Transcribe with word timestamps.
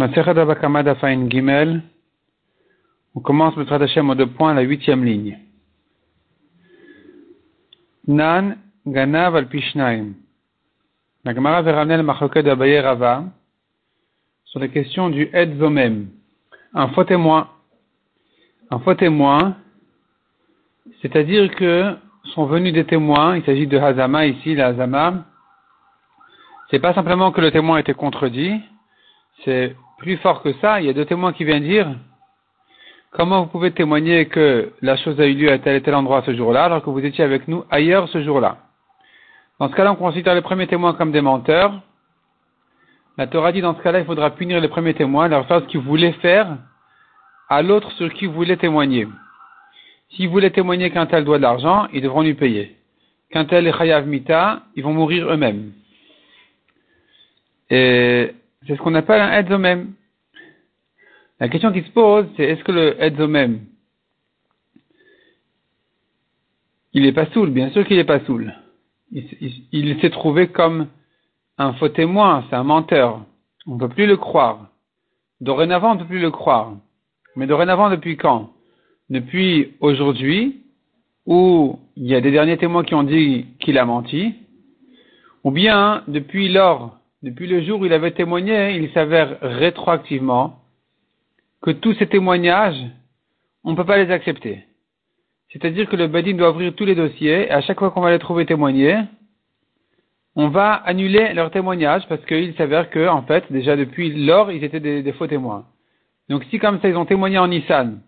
On 0.00 0.08
commence 3.20 3.56
le 3.56 3.82
Hashem 3.82 4.10
au 4.10 4.14
deux 4.14 4.28
points, 4.28 4.54
la 4.54 4.60
huitième 4.60 5.04
ligne. 5.04 5.36
Nan 8.06 8.58
Ganav 8.86 9.34
al 9.34 9.48
Pishnaim. 9.48 10.12
La 11.24 11.34
Gemara 11.34 11.62
va 11.62 11.72
ramener 11.72 11.96
le 11.96 12.80
Rava 12.80 13.24
sur 14.44 14.60
la 14.60 14.68
question 14.68 15.10
du 15.10 15.28
Ed 15.32 15.58
Zomem. 15.58 16.10
Un 16.74 16.86
faux 16.90 17.02
témoin. 17.02 17.48
Un 18.70 18.78
faux 18.78 18.94
témoin, 18.94 19.56
c'est-à-dire 21.02 21.52
que 21.56 21.96
sont 22.34 22.46
venus 22.46 22.72
des 22.72 22.84
témoins, 22.84 23.36
il 23.36 23.44
s'agit 23.44 23.66
de 23.66 23.76
Hazama 23.76 24.26
ici, 24.26 24.54
la 24.54 24.68
Hazama. 24.68 25.24
C'est 26.70 26.78
pas 26.78 26.94
simplement 26.94 27.32
que 27.32 27.40
le 27.40 27.50
témoin 27.50 27.78
était 27.78 27.94
contredit, 27.94 28.60
c'est 29.44 29.74
plus 29.98 30.16
fort 30.18 30.42
que 30.42 30.52
ça, 30.54 30.80
il 30.80 30.86
y 30.86 30.90
a 30.90 30.92
deux 30.92 31.04
témoins 31.04 31.32
qui 31.32 31.44
viennent 31.44 31.64
dire 31.64 31.88
comment 33.10 33.42
vous 33.42 33.48
pouvez 33.48 33.72
témoigner 33.72 34.26
que 34.26 34.72
la 34.80 34.96
chose 34.96 35.20
a 35.20 35.26
eu 35.26 35.34
lieu 35.34 35.50
à 35.50 35.58
tel 35.58 35.76
et 35.76 35.82
tel 35.82 35.94
endroit 35.94 36.22
ce 36.24 36.34
jour-là, 36.34 36.64
alors 36.64 36.82
que 36.82 36.90
vous 36.90 37.04
étiez 37.04 37.24
avec 37.24 37.48
nous 37.48 37.64
ailleurs 37.70 38.08
ce 38.08 38.22
jour-là? 38.22 38.58
Dans 39.58 39.68
ce 39.68 39.74
cas-là, 39.74 39.92
on 39.92 39.96
considère 39.96 40.34
les 40.34 40.40
premiers 40.40 40.68
témoins 40.68 40.94
comme 40.94 41.10
des 41.10 41.20
menteurs. 41.20 41.80
La 43.16 43.26
Torah 43.26 43.50
dit 43.50 43.60
dans 43.60 43.76
ce 43.76 43.82
cas-là, 43.82 43.98
il 43.98 44.04
faudra 44.04 44.30
punir 44.30 44.60
les 44.60 44.68
premiers 44.68 44.94
témoins, 44.94 45.26
leur 45.26 45.46
faire 45.46 45.60
ce 45.62 45.66
qu'ils 45.66 45.80
voulaient 45.80 46.12
faire 46.12 46.56
à 47.48 47.62
l'autre 47.62 47.90
sur 47.92 48.12
qui 48.14 48.26
voulait 48.26 48.56
témoigner. 48.56 49.08
S'ils 50.10 50.28
voulaient 50.28 50.50
témoigner 50.50 50.90
qu'un 50.90 51.06
tel 51.06 51.24
doit 51.24 51.38
de 51.38 51.42
l'argent, 51.42 51.88
ils 51.92 52.02
devront 52.02 52.22
lui 52.22 52.34
payer. 52.34 52.76
Qu'un 53.30 53.44
tel 53.44 53.66
est 53.66 53.76
chayav 53.76 54.06
mita, 54.06 54.62
ils 54.76 54.84
vont 54.84 54.94
mourir 54.94 55.28
eux-mêmes. 55.28 55.72
Et 57.70 58.32
c'est 58.66 58.76
ce 58.76 58.82
qu'on 58.82 58.94
appelle 58.94 59.20
un 59.20 59.40
edzomem. 59.40 59.94
La 61.40 61.48
question 61.48 61.72
qui 61.72 61.82
se 61.82 61.90
pose, 61.90 62.26
c'est 62.36 62.44
est-ce 62.44 62.64
que 62.64 62.72
le 62.72 63.02
edzomem, 63.02 63.60
il 66.92 67.06
est 67.06 67.12
pas 67.12 67.26
saoul? 67.26 67.50
Bien 67.50 67.70
sûr 67.70 67.86
qu'il 67.86 67.98
est 67.98 68.04
pas 68.04 68.20
saoul. 68.24 68.54
Il, 69.12 70.00
s'est 70.00 70.10
trouvé 70.10 70.48
comme 70.48 70.88
un 71.56 71.72
faux 71.74 71.88
témoin, 71.88 72.44
c'est 72.48 72.56
un 72.56 72.64
menteur. 72.64 73.24
On 73.66 73.74
ne 73.74 73.80
peut 73.80 73.88
plus 73.88 74.06
le 74.06 74.16
croire. 74.16 74.68
Dorénavant, 75.40 75.92
on 75.92 75.94
ne 75.94 76.00
peut 76.00 76.06
plus 76.06 76.20
le 76.20 76.30
croire. 76.30 76.72
Mais 77.36 77.46
dorénavant, 77.46 77.88
depuis 77.88 78.16
quand? 78.16 78.52
Depuis 79.08 79.74
aujourd'hui, 79.80 80.62
où 81.24 81.78
il 81.96 82.06
y 82.06 82.14
a 82.14 82.20
des 82.20 82.30
derniers 82.30 82.58
témoins 82.58 82.84
qui 82.84 82.94
ont 82.94 83.02
dit 83.02 83.46
qu'il 83.60 83.78
a 83.78 83.84
menti, 83.84 84.34
ou 85.44 85.50
bien 85.50 86.02
depuis 86.08 86.48
lors 86.48 86.98
depuis 87.22 87.46
le 87.46 87.62
jour 87.62 87.80
où 87.80 87.86
il 87.86 87.92
avait 87.92 88.12
témoigné, 88.12 88.76
il 88.76 88.90
s'avère 88.92 89.38
rétroactivement 89.40 90.60
que 91.62 91.70
tous 91.70 91.94
ces 91.94 92.06
témoignages, 92.06 92.80
on 93.64 93.72
ne 93.72 93.76
peut 93.76 93.84
pas 93.84 94.02
les 94.02 94.12
accepter. 94.12 94.64
C'est-à-dire 95.52 95.88
que 95.88 95.96
le 95.96 96.06
Badin 96.06 96.34
doit 96.34 96.50
ouvrir 96.50 96.74
tous 96.74 96.84
les 96.84 96.94
dossiers, 96.94 97.46
et 97.46 97.50
à 97.50 97.60
chaque 97.60 97.78
fois 97.78 97.90
qu'on 97.90 98.02
va 98.02 98.10
les 98.10 98.18
trouver 98.18 98.46
témoigner, 98.46 98.98
on 100.36 100.48
va 100.48 100.74
annuler 100.74 101.32
leurs 101.32 101.50
témoignages 101.50 102.06
parce 102.08 102.24
qu'il 102.26 102.54
s'avère 102.54 102.90
que, 102.90 103.08
en 103.08 103.22
fait, 103.22 103.50
déjà 103.50 103.74
depuis 103.74 104.24
lors, 104.24 104.52
ils 104.52 104.62
étaient 104.62 104.78
des, 104.78 105.12
faux 105.12 105.26
témoins. 105.26 105.66
Donc 106.28 106.44
si 106.50 106.58
comme 106.60 106.80
ça, 106.80 106.88
ils 106.88 106.96
ont 106.96 107.06
témoigné 107.06 107.38
en 107.38 107.48
Nissan, 107.48 108.00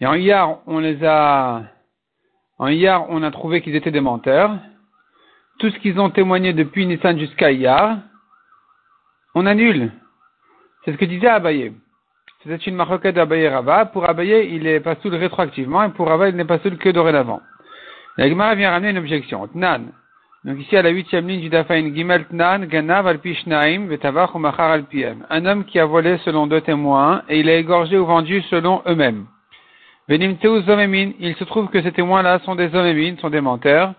et 0.00 0.06
en 0.06 0.14
Iyar, 0.14 0.60
on 0.66 0.78
les 0.78 1.04
a, 1.04 1.64
en 2.58 2.68
Iyar, 2.68 3.06
on 3.10 3.22
a 3.22 3.30
trouvé 3.30 3.60
qu'ils 3.60 3.76
étaient 3.76 3.90
des 3.90 4.00
menteurs, 4.00 4.58
tout 5.62 5.70
ce 5.70 5.78
qu'ils 5.78 6.00
ont 6.00 6.10
témoigné 6.10 6.52
depuis 6.52 6.86
Nissan 6.86 7.16
jusqu'à 7.16 7.52
Iyar, 7.52 7.98
on 9.36 9.46
annule. 9.46 9.92
C'est 10.84 10.90
ce 10.90 10.96
que 10.96 11.04
disait 11.04 11.28
Abaye. 11.28 11.72
C'est 12.44 12.66
une 12.66 12.74
maroquette 12.74 13.14
d'Abaye 13.14 13.46
Rava. 13.46 13.86
Pour 13.86 14.08
Abaye, 14.08 14.52
il 14.52 14.66
est 14.66 14.80
pas 14.80 14.96
soul 14.96 15.14
rétroactivement, 15.14 15.84
et 15.84 15.90
pour 15.90 16.08
Rava, 16.08 16.28
il 16.28 16.34
n'est 16.34 16.44
pas 16.44 16.58
soul 16.58 16.78
que 16.78 16.88
dorénavant. 16.88 17.40
La 18.16 18.28
Gemara 18.28 18.56
vient 18.56 18.72
ramener 18.72 18.90
une 18.90 18.98
objection. 18.98 19.46
Tnan. 19.46 19.92
Donc 20.44 20.58
ici, 20.58 20.76
à 20.76 20.82
la 20.82 20.90
huitième 20.90 21.28
ligne 21.28 21.42
du 21.42 21.48
Dafain, 21.48 21.94
Gimel 21.94 22.26
Tnan, 22.26 22.66
Ganav 22.66 23.06
al 23.06 23.20
Pishnaim, 23.20 23.86
Vetavach 23.86 24.34
ou 24.34 24.44
al 24.44 24.82
Piem. 24.86 25.24
Un 25.30 25.46
homme 25.46 25.64
qui 25.64 25.78
a 25.78 25.86
volé 25.86 26.18
selon 26.24 26.48
deux 26.48 26.62
témoins, 26.62 27.22
et 27.28 27.38
il 27.38 27.48
a 27.48 27.54
égorgé 27.54 27.96
ou 27.96 28.04
vendu 28.04 28.42
selon 28.50 28.82
eux-mêmes. 28.88 29.26
Venim 30.08 30.36
Zomemin, 30.42 31.12
il 31.20 31.36
se 31.36 31.44
trouve 31.44 31.68
que 31.68 31.80
ces 31.80 31.92
témoins-là 31.92 32.40
sont 32.40 32.56
des 32.56 32.68
Zomemin, 32.70 33.16
sont 33.18 33.30
des 33.30 33.40
menteurs. 33.40 33.94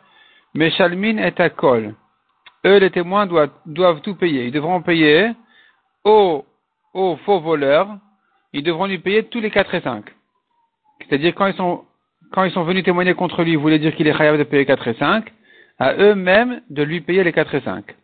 Mais 0.53 0.69
Shalmin 0.71 1.17
est 1.17 1.39
à 1.39 1.49
col. 1.49 1.95
Eux, 2.65 2.77
les 2.77 2.91
témoins, 2.91 3.25
doivent, 3.25 4.01
tout 4.01 4.15
payer. 4.15 4.45
Ils 4.45 4.51
devront 4.51 4.81
payer 4.81 5.31
aux, 6.03 6.45
faux 6.93 7.39
voleurs, 7.39 7.97
ils 8.53 8.63
devront 8.63 8.85
lui 8.85 8.99
payer 8.99 9.23
tous 9.25 9.41
les 9.41 9.51
quatre 9.51 9.73
et 9.73 9.81
cinq. 9.81 10.05
C'est-à-dire, 11.01 11.33
quand 11.35 11.47
ils 11.47 11.55
sont, 11.55 11.85
quand 12.31 12.43
ils 12.43 12.51
sont 12.51 12.63
venus 12.63 12.83
témoigner 12.83 13.13
contre 13.15 13.43
lui, 13.43 13.53
ils 13.53 13.57
voulaient 13.57 13.79
dire 13.79 13.95
qu'il 13.95 14.07
est 14.07 14.11
capable 14.11 14.37
de 14.37 14.43
payer 14.43 14.65
quatre 14.65 14.87
et 14.87 14.93
cinq, 14.93 15.33
à 15.79 15.95
eux-mêmes 15.95 16.61
de 16.69 16.83
lui 16.83 17.01
payer 17.01 17.23
les 17.23 17.33
quatre 17.33 17.53
et 17.55 17.61
cinq. 17.61 17.95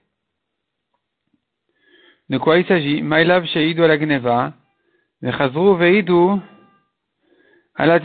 De 2.29 2.37
quoi 2.37 2.57
il 2.57 2.65
s'agit? 2.65 3.01
Maïlav 3.01 3.45
Sheidu 3.45 3.81
la 3.81 3.97
Gneva, 3.97 4.53
Vechazru 5.21 5.77
Veidu 5.77 6.41
la 7.77 7.99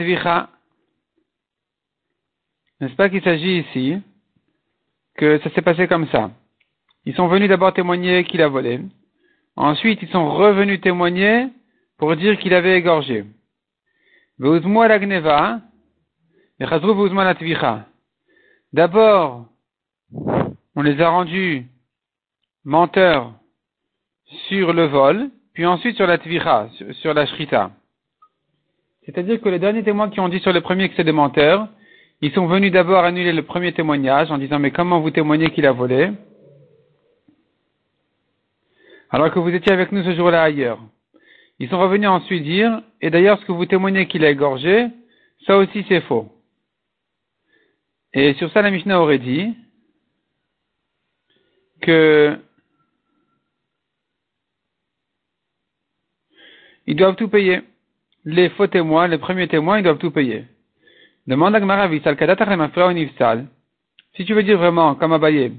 N'est-ce 2.81 2.94
pas 2.94 3.09
qu'il 3.09 3.22
s'agit 3.22 3.60
ici 3.60 4.00
que 5.17 5.39
ça 5.41 5.51
s'est 5.51 5.63
passé 5.63 5.87
comme 5.89 6.09
ça. 6.09 6.31
Ils 7.05 7.15
sont 7.15 7.29
venus 7.29 7.49
d'abord 7.49 7.73
témoigner 7.73 8.25
qu'il 8.25 8.43
a 8.43 8.49
volé. 8.49 8.81
Ensuite, 9.57 10.01
ils 10.03 10.09
sont 10.09 10.35
revenus 10.35 10.81
témoigner 10.81 11.49
pour 11.99 12.17
dire 12.17 12.39
qu'il 12.39 12.55
avait 12.55 12.79
égorgé. 12.79 13.25
D'abord, 18.73 19.47
on 20.77 20.83
les 20.83 21.01
a 21.01 21.09
rendus 21.09 21.67
menteurs 22.65 23.33
sur 24.49 24.73
le 24.73 24.87
vol, 24.87 25.31
puis 25.53 25.67
ensuite 25.67 25.97
sur 25.97 26.07
la 26.07 26.19
tvicha, 26.19 26.69
sur 27.03 27.15
la 27.15 27.27
shrita. 27.27 27.71
C'est-à-dire 29.05 29.41
que 29.41 29.49
les 29.49 29.59
derniers 29.59 29.85
témoins 29.85 30.11
qui 30.11 30.19
ont 30.19 30.29
dit 30.29 30.41
sur 30.41 30.53
le 30.53 30.63
premier 30.63 30.89
que 30.89 30.97
c'est 30.97 31.05
des 31.05 31.13
menteurs, 31.13 31.69
ils 32.21 32.33
sont 32.33 32.47
venus 32.47 32.73
d'abord 32.73 33.05
annuler 33.05 33.33
le 33.33 33.43
premier 33.43 33.73
témoignage 33.73 34.31
en 34.31 34.39
disant 34.39 34.59
mais 34.59 34.71
comment 34.71 35.01
vous 35.01 35.11
témoignez 35.11 35.51
qu'il 35.51 35.67
a 35.67 35.73
volé? 35.73 36.11
Alors 39.11 39.31
que 39.33 39.39
vous 39.39 39.51
étiez 39.51 39.73
avec 39.73 39.93
nous 39.93 40.03
ce 40.03 40.15
jour-là 40.15 40.43
ailleurs. 40.43 40.81
Ils 41.59 41.69
sont 41.69 41.79
revenus 41.79 42.09
ensuite 42.09 42.43
dire 42.43 42.83
et 43.01 43.11
d'ailleurs 43.11 43.39
ce 43.39 43.45
que 43.45 43.53
vous 43.53 43.67
témoignez 43.67 44.07
qu'il 44.09 44.25
a 44.25 44.31
égorgé, 44.31 44.89
ça 45.47 45.57
aussi 45.57 45.85
c'est 45.89 46.01
faux. 46.03 46.33
Et 48.13 48.35
sur 48.35 48.51
ça 48.53 48.63
la 48.63 48.71
Mishnah 48.71 49.01
aurait 49.01 49.19
dit 49.19 49.55
que 51.81 52.39
ils 56.87 56.97
doivent 56.97 57.17
tout 57.17 57.29
payer. 57.29 57.63
Les 58.25 58.49
faux 58.51 58.67
témoins, 58.67 59.07
les 59.07 59.19
premiers 59.19 59.49
témoins, 59.49 59.79
ils 59.79 59.85
doivent 59.85 59.99
tout 59.99 60.11
payer. 60.11 60.47
Demande 61.27 61.55
à 61.55 61.61
Si 64.15 64.25
tu 64.27 64.35
veux 64.35 64.43
dire 64.43 64.59
vraiment, 64.59 64.95
comme 64.95 65.12
Abaye, 65.15 65.53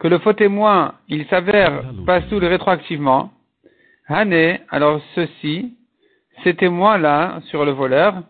que 0.00 0.08
le 0.08 0.18
faux 0.18 0.32
témoin, 0.32 0.94
il 1.08 1.26
s'avère 1.26 1.82
pas 2.06 2.22
sous 2.22 2.38
rétroactivement, 2.38 3.30
Hané, 4.08 4.60
alors 4.70 5.00
ceci, 5.14 5.74
ces 6.42 6.54
témoins-là, 6.54 7.40
sur 7.44 7.64
le 7.64 7.72
voleur, 7.72 8.22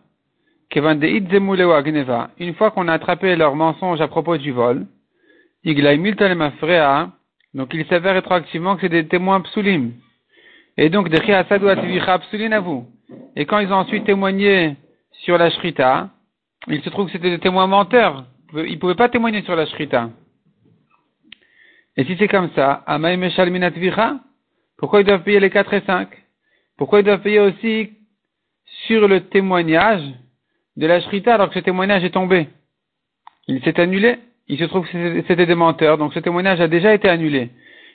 une 0.75 2.53
fois 2.55 2.71
qu'on 2.71 2.87
a 2.87 2.93
attrapé 2.93 3.35
leur 3.35 3.55
mensonge 3.55 4.01
à 4.01 4.07
propos 4.07 4.37
du 4.37 4.51
vol, 4.51 4.85
donc 7.53 7.73
il 7.73 7.85
s'avère 7.85 8.13
rétroactivement 8.13 8.75
que 8.75 8.81
c'est 8.81 8.89
des 8.89 9.07
témoins 9.07 9.41
psulim. 9.41 9.93
Et 10.77 10.89
donc, 10.89 11.09
à 11.13 12.59
vous. 12.59 12.85
Et 13.35 13.45
quand 13.45 13.59
ils 13.59 13.71
ont 13.71 13.77
ensuite 13.77 14.05
témoigné 14.05 14.75
sur 15.11 15.37
la 15.37 15.49
shrita, 15.51 16.09
il 16.67 16.81
se 16.81 16.89
trouve 16.89 17.07
que 17.07 17.11
c'était 17.13 17.29
des 17.29 17.39
témoins 17.39 17.67
menteurs. 17.67 18.25
Ils 18.53 18.73
ne 18.73 18.77
pouvaient 18.77 18.95
pas 18.95 19.09
témoigner 19.09 19.41
sur 19.43 19.55
la 19.55 19.65
shrita. 19.65 20.09
Et 21.97 22.05
si 22.05 22.15
c'est 22.17 22.27
comme 22.27 22.49
ça, 22.55 22.83
pourquoi 24.77 25.01
ils 25.01 25.05
doivent 25.05 25.23
payer 25.23 25.39
les 25.39 25.49
4 25.49 25.73
et 25.73 25.81
5 25.81 26.09
Pourquoi 26.77 26.99
ils 26.99 27.05
doivent 27.05 27.21
payer 27.21 27.39
aussi 27.39 27.91
sur 28.87 29.07
le 29.07 29.21
témoignage 29.21 30.03
de 30.77 30.87
la 30.87 31.01
shrita 31.01 31.35
alors 31.35 31.49
que 31.49 31.55
ce 31.55 31.59
témoignage 31.59 32.03
est 32.03 32.11
tombé? 32.11 32.47
Il 33.47 33.61
s'est 33.63 33.79
annulé. 33.79 34.17
Il 34.47 34.57
se 34.59 34.65
trouve 34.65 34.85
que 34.87 35.23
c'était 35.27 35.45
des 35.45 35.55
menteurs, 35.55 35.97
donc 35.97 36.13
ce 36.13 36.19
témoignage 36.19 36.59
a 36.59 36.67
déjà 36.67 36.93
été 36.93 37.07
annulé. 37.07 37.49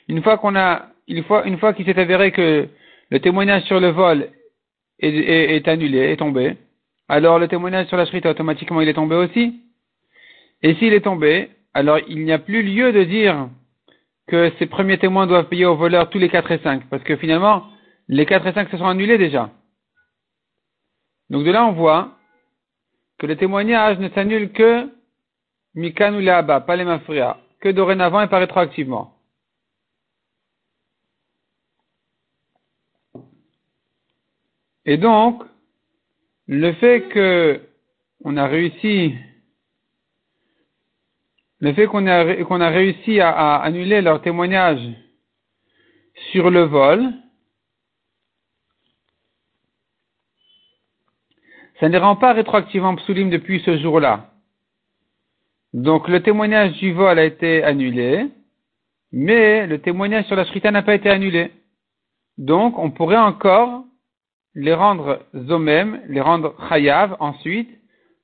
Une 0.07 0.23
fois 0.23 0.37
qu'on 0.37 0.55
a, 0.55 0.87
une 1.07 1.23
fois, 1.23 1.45
une 1.45 1.59
fois 1.59 1.73
qu'il 1.73 1.85
s'est 1.85 1.99
avéré 1.99 2.31
que 2.31 2.67
le 3.11 3.19
témoignage 3.19 3.63
sur 3.63 3.79
le 3.79 3.89
vol 3.89 4.29
est, 4.99 5.09
est 5.09 5.67
annulé, 5.67 6.11
est 6.11 6.17
tombé, 6.17 6.57
alors 7.09 7.39
le 7.39 7.47
témoignage 7.47 7.87
sur 7.87 7.97
la 7.97 8.05
shrita, 8.05 8.29
automatiquement, 8.29 8.81
il 8.81 8.87
est 8.87 8.93
tombé 8.93 9.15
aussi. 9.15 9.61
Et 10.61 10.75
s'il 10.75 10.93
est 10.93 11.01
tombé, 11.01 11.49
alors 11.73 11.99
il 12.07 12.23
n'y 12.23 12.31
a 12.31 12.39
plus 12.39 12.61
lieu 12.61 12.93
de 12.93 13.03
dire 13.03 13.49
que 14.27 14.51
ces 14.59 14.67
premiers 14.67 14.99
témoins 14.99 15.25
doivent 15.25 15.47
payer 15.47 15.65
au 15.65 15.75
voleur 15.75 16.09
tous 16.09 16.19
les 16.19 16.29
4 16.29 16.51
et 16.51 16.59
5, 16.59 16.87
parce 16.89 17.03
que 17.03 17.15
finalement, 17.15 17.65
les 18.07 18.27
4 18.27 18.45
et 18.45 18.53
5 18.53 18.69
se 18.69 18.77
sont 18.77 18.85
annulés 18.85 19.17
déjà. 19.17 19.49
Donc 21.31 21.43
de 21.43 21.51
là, 21.51 21.65
on 21.65 21.71
voit 21.71 22.15
que 23.17 23.25
le 23.25 23.35
témoignage 23.35 23.97
ne 23.97 24.09
s'annule 24.09 24.51
que 24.51 24.87
Mikan 25.73 26.13
ou 26.13 26.19
Léaba, 26.19 26.61
pas 26.61 26.75
les 26.75 26.85
Mafria, 26.85 27.37
que 27.59 27.69
dorénavant 27.69 28.21
et 28.21 28.27
pas 28.27 28.39
rétroactivement. 28.39 29.15
Et 34.85 34.97
donc, 34.97 35.43
le 36.49 36.73
fait 36.73 37.07
que 37.09 37.61
on 38.25 38.35
a 38.35 38.47
réussi, 38.47 39.13
le 41.59 41.73
fait 41.73 41.85
qu'on 41.85 42.07
a, 42.07 42.69
réussi 42.69 43.19
à, 43.21 43.57
annuler 43.57 44.01
leur 44.01 44.23
témoignage 44.23 44.81
sur 46.31 46.49
le 46.49 46.63
vol, 46.63 47.13
ça 51.79 51.87
ne 51.87 51.99
rend 51.99 52.15
pas 52.15 52.33
rétroactivement 52.33 52.95
psulim 52.95 53.29
depuis 53.29 53.61
ce 53.63 53.77
jour-là. 53.77 54.31
Donc 55.73 56.07
le 56.07 56.23
témoignage 56.23 56.73
du 56.79 56.93
vol 56.93 57.19
a 57.19 57.25
été 57.25 57.63
annulé, 57.63 58.25
mais 59.11 59.67
le 59.67 59.79
témoignage 59.79 60.25
sur 60.25 60.35
la 60.35 60.45
shrita 60.45 60.71
n'a 60.71 60.81
pas 60.81 60.95
été 60.95 61.11
annulé. 61.11 61.51
Donc 62.39 62.79
on 62.79 62.89
pourrait 62.89 63.17
encore 63.17 63.83
les 64.55 64.73
rendre 64.73 65.19
zomem, 65.35 66.01
les 66.07 66.21
rendre 66.21 66.55
chayav 66.69 67.15
ensuite, 67.19 67.69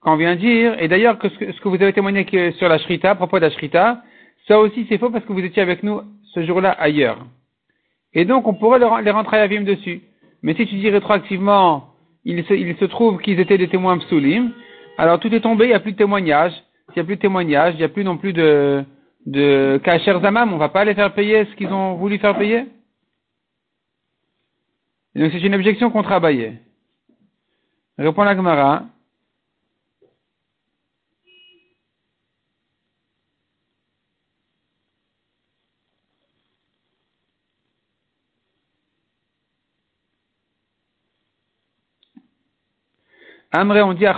quand 0.01 0.15
vient 0.17 0.35
dire, 0.35 0.75
et 0.79 0.87
d'ailleurs 0.87 1.17
que 1.17 1.29
ce, 1.29 1.59
que 1.59 1.67
vous 1.67 1.81
avez 1.81 1.93
témoigné 1.93 2.25
sur 2.53 2.69
la 2.69 2.77
shrita, 2.77 3.11
à 3.11 3.15
propos 3.15 3.37
de 3.37 3.45
la 3.45 3.49
shrita, 3.51 4.01
ça 4.47 4.59
aussi 4.59 4.85
c'est 4.87 4.97
faux 4.97 5.09
parce 5.09 5.25
que 5.25 5.33
vous 5.33 5.43
étiez 5.43 5.61
avec 5.61 5.81
nous 5.81 6.01
ce 6.33 6.43
jour-là 6.45 6.71
ailleurs. 6.71 7.25
Et 8.13 8.25
donc 8.25 8.47
on 8.47 8.53
pourrait 8.53 8.79
les 8.79 9.11
rendre 9.11 9.29
chayavim 9.29 9.61
dessus. 9.61 10.01
Mais 10.43 10.53
si 10.53 10.67
tu 10.67 10.75
dis 10.75 10.89
rétroactivement, 10.89 11.89
il 12.23 12.43
se, 12.45 12.53
il 12.53 12.75
trouve 12.87 13.19
qu'ils 13.19 13.39
étaient 13.39 13.57
des 13.57 13.67
témoins 13.67 13.97
psulim, 13.97 14.51
alors 14.97 15.19
tout 15.19 15.33
est 15.33 15.41
tombé, 15.41 15.65
il 15.65 15.69
n'y 15.69 15.73
a 15.73 15.79
plus 15.79 15.93
de 15.93 15.97
témoignage. 15.97 16.53
S'il 16.93 16.97
n'y 16.97 17.01
a 17.01 17.05
plus 17.05 17.15
de 17.15 17.21
témoignage, 17.21 17.73
il 17.73 17.77
n'y 17.77 17.83
a 17.83 17.89
plus 17.89 18.03
non 18.03 18.17
plus 18.17 18.31
de, 18.31 18.83
de 19.25 19.79
kacher 19.83 20.19
zamam, 20.21 20.53
on 20.53 20.57
va 20.57 20.69
pas 20.69 20.85
les 20.85 20.93
faire 20.93 21.13
payer 21.13 21.45
ce 21.45 21.55
qu'ils 21.55 21.73
ont 21.73 21.95
voulu 21.95 22.19
faire 22.19 22.37
payer? 22.37 22.65
Donc 25.15 25.31
c'est 25.31 25.39
une 25.39 25.55
objection 25.55 25.89
contre 25.91 26.11
Abaye. 26.11 26.57
Répond 27.97 28.23
la 28.23 28.35
Gemara. 28.35 28.83
Amré, 43.57 43.81
on 43.81 43.93
dit 43.93 44.05
à 44.05 44.13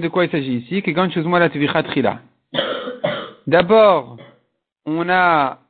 de 0.00 0.08
quoi 0.08 0.26
il 0.26 0.30
s'agit 0.30 0.56
ici, 0.58 0.82
que 0.82 0.90
quand 0.90 1.08
la 1.38 1.48
D'abord, 3.46 4.18
on 4.84 5.08
a, 5.08 5.60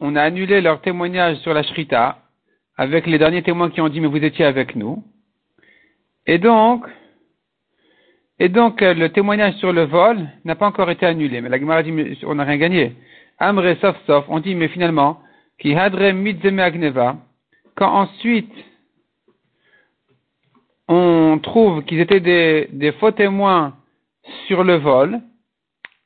on 0.00 0.16
a 0.16 0.22
annulé 0.22 0.62
leur 0.62 0.80
témoignage 0.80 1.36
sur 1.40 1.52
la 1.52 1.62
shrita, 1.62 2.22
avec 2.78 3.08
les 3.08 3.18
derniers 3.18 3.42
témoins 3.42 3.70
qui 3.70 3.80
ont 3.80 3.88
dit 3.88 4.00
mais 4.00 4.06
vous 4.06 4.24
étiez 4.24 4.44
avec 4.44 4.76
nous. 4.76 5.02
Et 6.26 6.38
donc, 6.38 6.86
et 8.38 8.48
donc 8.48 8.80
euh, 8.80 8.94
le 8.94 9.10
témoignage 9.10 9.54
sur 9.54 9.72
le 9.72 9.82
vol 9.82 10.28
n'a 10.44 10.54
pas 10.54 10.68
encore 10.68 10.88
été 10.90 11.04
annulé. 11.04 11.40
Mais 11.40 11.48
la 11.48 11.58
Gemara 11.58 11.82
dit 11.82 11.92
mais 11.92 12.16
on 12.24 12.36
n'a 12.36 12.44
rien 12.44 12.56
gagné. 12.56 12.94
Amre 13.38 13.74
sauf 13.80 13.96
sauf, 14.06 14.24
on 14.28 14.38
dit 14.38 14.54
mais 14.54 14.68
finalement, 14.68 15.20
qui 15.58 15.74
hadre 15.74 16.12
mitzeme 16.12 16.60
agneva, 16.60 17.16
quand 17.74 17.92
ensuite 17.92 18.52
on 20.86 21.38
trouve 21.42 21.84
qu'ils 21.84 22.00
étaient 22.00 22.20
des, 22.20 22.92
faux 22.92 23.10
témoins 23.10 23.76
sur 24.46 24.64
le 24.64 24.76
vol, 24.76 25.20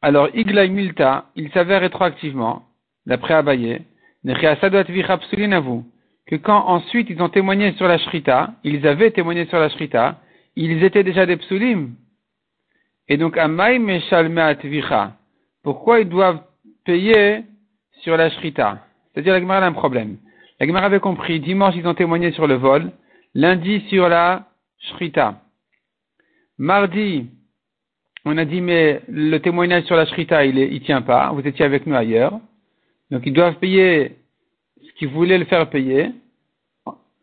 alors 0.01 0.29
Igla 0.35 0.67
Milta, 0.67 1.27
il 1.37 1.51
s'avère 1.53 1.83
rétroactivement, 1.83 2.65
d'après 3.07 3.35
Abaye, 3.35 3.83
vous 4.25 5.85
que 6.27 6.37
quand 6.37 6.67
ensuite 6.67 7.11
ils 7.11 7.21
ont 7.23 7.29
témoigné 7.29 7.73
sur 7.73 7.89
la 7.89 7.99
shrita, 7.99 8.55
ils 8.65 8.87
avaient 8.87 9.11
témoigné 9.11 9.47
sur 9.47 9.59
la 9.59 9.69
shrita, 9.71 10.21
ils 10.57 10.83
étaient 10.85 11.05
déjà 11.05 11.27
des 11.27 11.37
psulim. 11.37 11.95
Et 13.09 13.17
donc, 13.17 13.37
amay 13.37 13.79
meshalme 13.79 14.41
Pourquoi 15.63 16.01
ils 16.01 16.09
doivent 16.09 16.43
payer 16.85 17.45
sur 18.03 18.17
la 18.17 18.31
shrita? 18.31 18.79
C'est-à-dire, 19.13 19.33
la 19.33 19.41
Gemara 19.41 19.65
a 19.65 19.69
un 19.69 19.73
problème. 19.73 20.19
La 20.61 20.67
Gemara 20.67 20.87
avait 20.87 21.01
compris, 21.01 21.41
dimanche 21.41 21.75
ils 21.77 21.87
ont 21.87 21.95
témoigné 21.95 22.33
sur 22.33 22.47
le 22.47 22.55
vol, 22.55 22.93
lundi 23.35 23.81
sur 23.89 24.09
la 24.09 24.47
shrita. 24.79 25.41
Mardi, 26.59 27.27
on 28.25 28.39
a 28.39 28.45
dit, 28.45 28.61
mais 28.61 29.03
le 29.09 29.39
témoignage 29.39 29.85
sur 29.85 29.97
la 29.97 30.07
shrita, 30.07 30.45
il, 30.45 30.57
il 30.57 30.81
tient 30.83 31.03
pas, 31.03 31.33
vous 31.33 31.47
étiez 31.47 31.65
avec 31.65 31.87
nous 31.87 31.97
ailleurs. 31.97 32.39
Donc, 33.11 33.23
ils 33.27 33.33
doivent 33.33 33.57
payer 33.57 34.17
ce 35.03 35.07
qu'ils 35.09 35.15
voulaient 35.15 35.39
le 35.39 35.47
faire 35.47 35.69
payer 35.69 36.11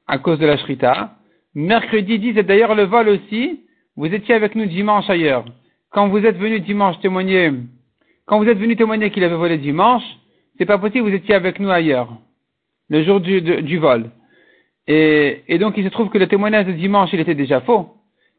à 0.08 0.18
cause 0.18 0.40
de 0.40 0.46
la 0.46 0.58
shrita. 0.58 1.16
Mercredi 1.56 2.20
10, 2.20 2.38
et 2.38 2.44
d'ailleurs 2.44 2.76
le 2.76 2.84
vol 2.84 3.08
aussi, 3.10 3.62
vous 3.96 4.08
étiez 4.08 4.36
avec 4.36 4.56
nous 4.56 4.66
dimanche 4.66 5.10
ailleurs. 5.10 5.46
Quand 5.92 6.10
vous 6.10 6.26
êtes 6.26 6.38
venu 6.38 6.60
dimanche 6.60 7.00
témoigner, 7.00 7.52
quand 8.26 8.38
vous 8.40 8.50
êtes 8.50 8.58
venu 8.58 8.76
témoigner 8.76 9.12
qu'il 9.12 9.24
avait 9.24 9.36
volé 9.36 9.58
dimanche, 9.58 10.04
c'est 10.58 10.66
pas 10.66 10.78
possible, 10.78 11.08
vous 11.08 11.16
étiez 11.16 11.36
avec 11.36 11.60
nous 11.60 11.70
ailleurs, 11.70 12.10
le 12.90 13.04
jour 13.04 13.22
du, 13.22 13.78
vol. 13.78 14.12
Et, 14.88 15.44
et, 15.48 15.58
donc 15.58 15.76
il 15.78 15.86
se 15.86 15.90
trouve 15.90 16.10
que 16.10 16.18
le 16.18 16.28
témoignage 16.28 16.66
de 16.66 16.74
dimanche, 16.74 17.12
il 17.14 17.20
était 17.22 17.36
déjà 17.36 17.62
faux. 17.62 17.90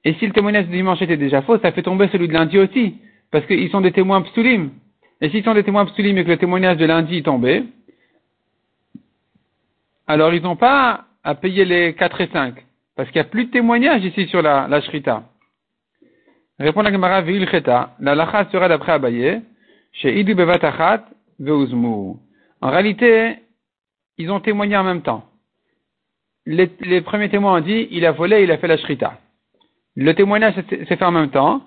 Et 0.05 0.15
si 0.15 0.27
le 0.27 0.33
témoignage 0.33 0.67
de 0.67 0.73
dimanche 0.73 1.01
était 1.03 1.17
déjà 1.17 1.43
faux, 1.43 1.59
ça 1.59 1.73
fait 1.73 1.83
tomber 1.83 2.09
celui 2.13 2.29
de 2.29 2.33
lundi 2.33 2.59
aussi, 2.59 2.97
parce 3.31 3.47
qu'ils 3.47 3.71
sont 3.71 3.81
des 3.81 3.93
témoins 3.93 4.23
psulim. 4.23 4.71
Et 5.23 5.29
s'ils 5.31 5.45
sont 5.45 5.55
des 5.55 5.65
témoins 5.65 5.85
psulim 5.87 6.17
et 6.17 6.25
que 6.25 6.31
le 6.31 6.39
témoignage 6.39 6.79
de 6.79 6.87
lundi 6.87 7.19
est 7.19 7.23
tombé, 7.23 7.65
alors 10.11 10.35
ils 10.35 10.43
n'ont 10.43 10.57
pas 10.57 11.05
à 11.23 11.37
payer 11.37 11.65
les 11.65 11.95
4 11.95 12.21
et 12.21 12.29
5. 12.33 12.55
Parce 12.97 13.09
qu'il 13.11 13.21
n'y 13.21 13.27
a 13.27 13.31
plus 13.31 13.45
de 13.45 13.51
témoignages 13.53 14.05
ici 14.05 14.27
sur 14.27 14.43
la, 14.43 14.67
la 14.69 14.81
Shrita. 14.81 15.23
Répond 16.59 16.83
la 16.83 16.91
Gemara, 16.91 17.23
la 18.01 18.15
lacha 18.17 18.51
sera 18.51 18.69
d'après 18.69 18.93
Abaye, 18.93 19.41
chez 19.93 20.19
Idu 20.19 20.35
Bevatachat, 20.35 21.05
Veuzmu. 21.39 22.17
En 22.61 22.71
réalité, 22.71 23.37
ils 24.19 24.31
ont 24.33 24.41
témoigné 24.41 24.77
en 24.77 24.83
même 24.83 25.03
temps. 25.03 25.25
Les, 26.45 26.69
les, 26.81 27.03
premiers 27.03 27.31
témoins 27.31 27.59
ont 27.59 27.65
dit, 27.65 27.87
il 27.93 28.05
a 28.05 28.11
volé, 28.11 28.43
il 28.43 28.51
a 28.51 28.59
fait 28.59 28.67
la 28.67 28.79
Shrita. 28.79 29.19
Le 29.95 30.13
témoignage 30.15 30.55
s'est 30.55 30.85
fait 30.85 31.05
en 31.05 31.13
même 31.13 31.31
temps. 31.31 31.63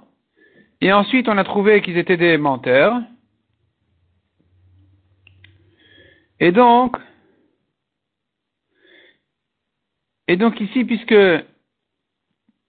Et 0.82 0.92
ensuite, 0.92 1.30
on 1.30 1.38
a 1.38 1.46
trouvé 1.46 1.82
qu'ils 1.82 1.98
étaient 1.98 2.18
des 2.18 2.38
menteurs. 2.38 3.00
Et 6.42 6.52
donc, 6.52 6.98
Et 10.27 10.38
donc 10.38 10.60
ici, 10.62 10.86
puisque 10.86 11.15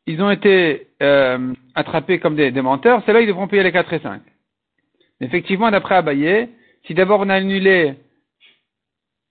ils 0.06 0.22
ont 0.22 0.30
été 0.30 0.88
euh, 1.02 1.52
attrapés 1.74 2.18
comme 2.18 2.36
des, 2.36 2.50
menteurs, 2.52 3.02
c'est 3.04 3.12
là 3.12 3.20
ils 3.20 3.26
devront 3.26 3.48
payer 3.48 3.62
les 3.62 3.72
4 3.72 3.92
et 3.92 4.00
5. 4.00 4.20
Effectivement, 5.20 5.70
d'après 5.70 5.96
Abaye, 5.96 6.48
si 6.86 6.94
d'abord 6.94 7.20
on 7.20 7.28
a 7.28 7.34
annulé, 7.34 7.94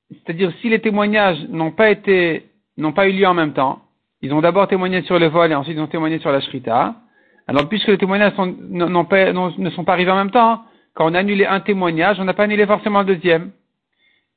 c'est-à-dire 0.10 0.52
si 0.62 0.70
les 0.70 0.80
témoignages 0.80 1.44
n'ont 1.50 1.72
pas 1.72 1.90
été, 1.90 2.50
n'ont 2.78 2.94
pas 2.94 3.08
eu 3.08 3.12
lieu 3.12 3.28
en 3.28 3.34
même 3.34 3.54
temps, 3.54 3.82
ils 4.22 4.34
ont 4.34 4.42
d'abord 4.42 4.68
témoigné 4.68 5.02
sur 5.04 5.20
le 5.20 5.28
vol 5.28 5.52
et 5.52 5.56
ensuite 5.56 5.76
ils 5.76 5.82
ont 5.82 5.88
témoigné 5.88 6.20
sur 6.20 6.32
la 6.32 6.42
shrita, 6.42 6.96
alors 7.48 7.68
puisque 7.68 7.88
les 7.88 7.98
témoignages 7.98 8.34
sont, 8.36 8.56
ne 8.70 9.70
sont 9.70 9.84
pas 9.84 9.94
arrivés 9.94 10.12
en 10.12 10.16
même 10.16 10.32
temps, 10.32 10.64
quand 10.94 11.10
on 11.10 11.14
a 11.14 11.20
annulé 11.20 11.46
un 11.46 11.60
témoignage, 11.60 12.20
on 12.20 12.24
n'a 12.24 12.34
pas 12.34 12.44
annulé 12.44 12.66
forcément 12.66 13.00
le 13.00 13.16
deuxième. 13.16 13.52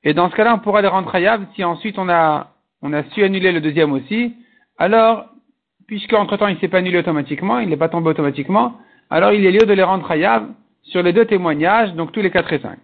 Et 0.02 0.14
dans 0.14 0.30
ce 0.30 0.36
cas-là, 0.36 0.54
on 0.54 0.58
pourra 0.58 0.82
les 0.82 0.88
rendre 0.88 1.14
hayables 1.14 1.46
si 1.54 1.64
ensuite 1.64 1.98
on 1.98 2.08
a 2.08 2.55
on 2.82 2.92
a 2.92 3.02
su 3.10 3.22
annuler 3.22 3.52
le 3.52 3.60
deuxième 3.60 3.92
aussi, 3.92 4.34
alors, 4.78 5.26
puisque 5.86 6.12
entre-temps 6.12 6.48
il 6.48 6.58
s'est 6.58 6.68
pas 6.68 6.78
annulé 6.78 6.98
automatiquement, 6.98 7.58
il 7.58 7.68
n'est 7.68 7.76
pas 7.76 7.88
tombé 7.88 8.10
automatiquement, 8.10 8.78
alors 9.10 9.32
il 9.32 9.44
est 9.46 9.52
lieu 9.52 9.66
de 9.66 9.72
les 9.72 9.82
rendre 9.82 10.10
hayav 10.10 10.48
sur 10.82 11.02
les 11.02 11.12
deux 11.12 11.24
témoignages, 11.26 11.94
donc 11.94 12.12
tous 12.12 12.20
les 12.20 12.30
4 12.30 12.52
et 12.52 12.58
5. 12.60 12.78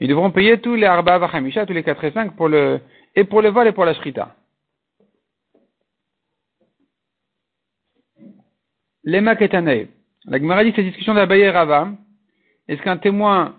Ils 0.00 0.08
devront 0.08 0.30
payer 0.30 0.58
tous 0.58 0.74
les 0.74 0.86
arba 0.86 1.18
vachamisha, 1.18 1.66
tous 1.66 1.72
les 1.72 1.84
4 1.84 2.04
et 2.04 2.10
5 2.12 2.36
pour 2.36 2.48
le, 2.48 2.80
et 3.14 3.24
pour 3.24 3.42
le 3.42 3.50
vol 3.50 3.68
et 3.68 3.72
pour 3.72 3.84
la 3.84 3.94
shrita. 3.94 4.34
Les 9.04 9.20
maketanei. 9.20 9.88
La 10.26 10.38
Gemara 10.38 10.62
dit 10.62 10.72
cette 10.74 10.84
discussion 10.84 11.14
d'Abaye 11.14 11.48
Rava. 11.50 11.90
Est-ce 12.68 12.80
qu'un 12.82 12.96
témoin 12.96 13.56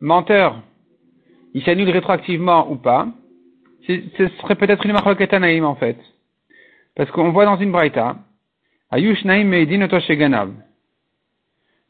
menteur, 0.00 0.60
il 1.54 1.64
s'annule 1.64 1.90
rétroactivement 1.90 2.70
ou 2.70 2.76
pas? 2.76 3.06
Ce 3.86 4.28
serait 4.40 4.56
peut-être 4.56 4.84
une 4.84 4.92
marloquette 4.92 5.32
naïm 5.32 5.64
en 5.64 5.74
fait. 5.74 5.98
Parce 6.94 7.10
qu'on 7.10 7.30
voit 7.32 7.44
dans 7.44 7.56
une 7.56 7.72
braïta, 7.72 8.16
Ayush 8.90 9.24
naïm 9.24 9.48
meidin 9.48 9.86
ganav. 9.86 10.52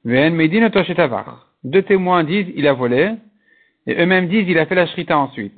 Ven 0.04 0.34
meidin 0.34 0.70
tavar. 0.70 1.48
Deux 1.64 1.82
témoins 1.82 2.24
disent 2.24 2.52
il 2.54 2.66
a 2.66 2.72
volé, 2.72 3.14
et 3.86 3.94
eux-mêmes 4.00 4.28
disent 4.28 4.48
il 4.48 4.58
a 4.58 4.66
fait 4.66 4.74
la 4.74 4.86
shrita 4.86 5.18
ensuite. 5.18 5.54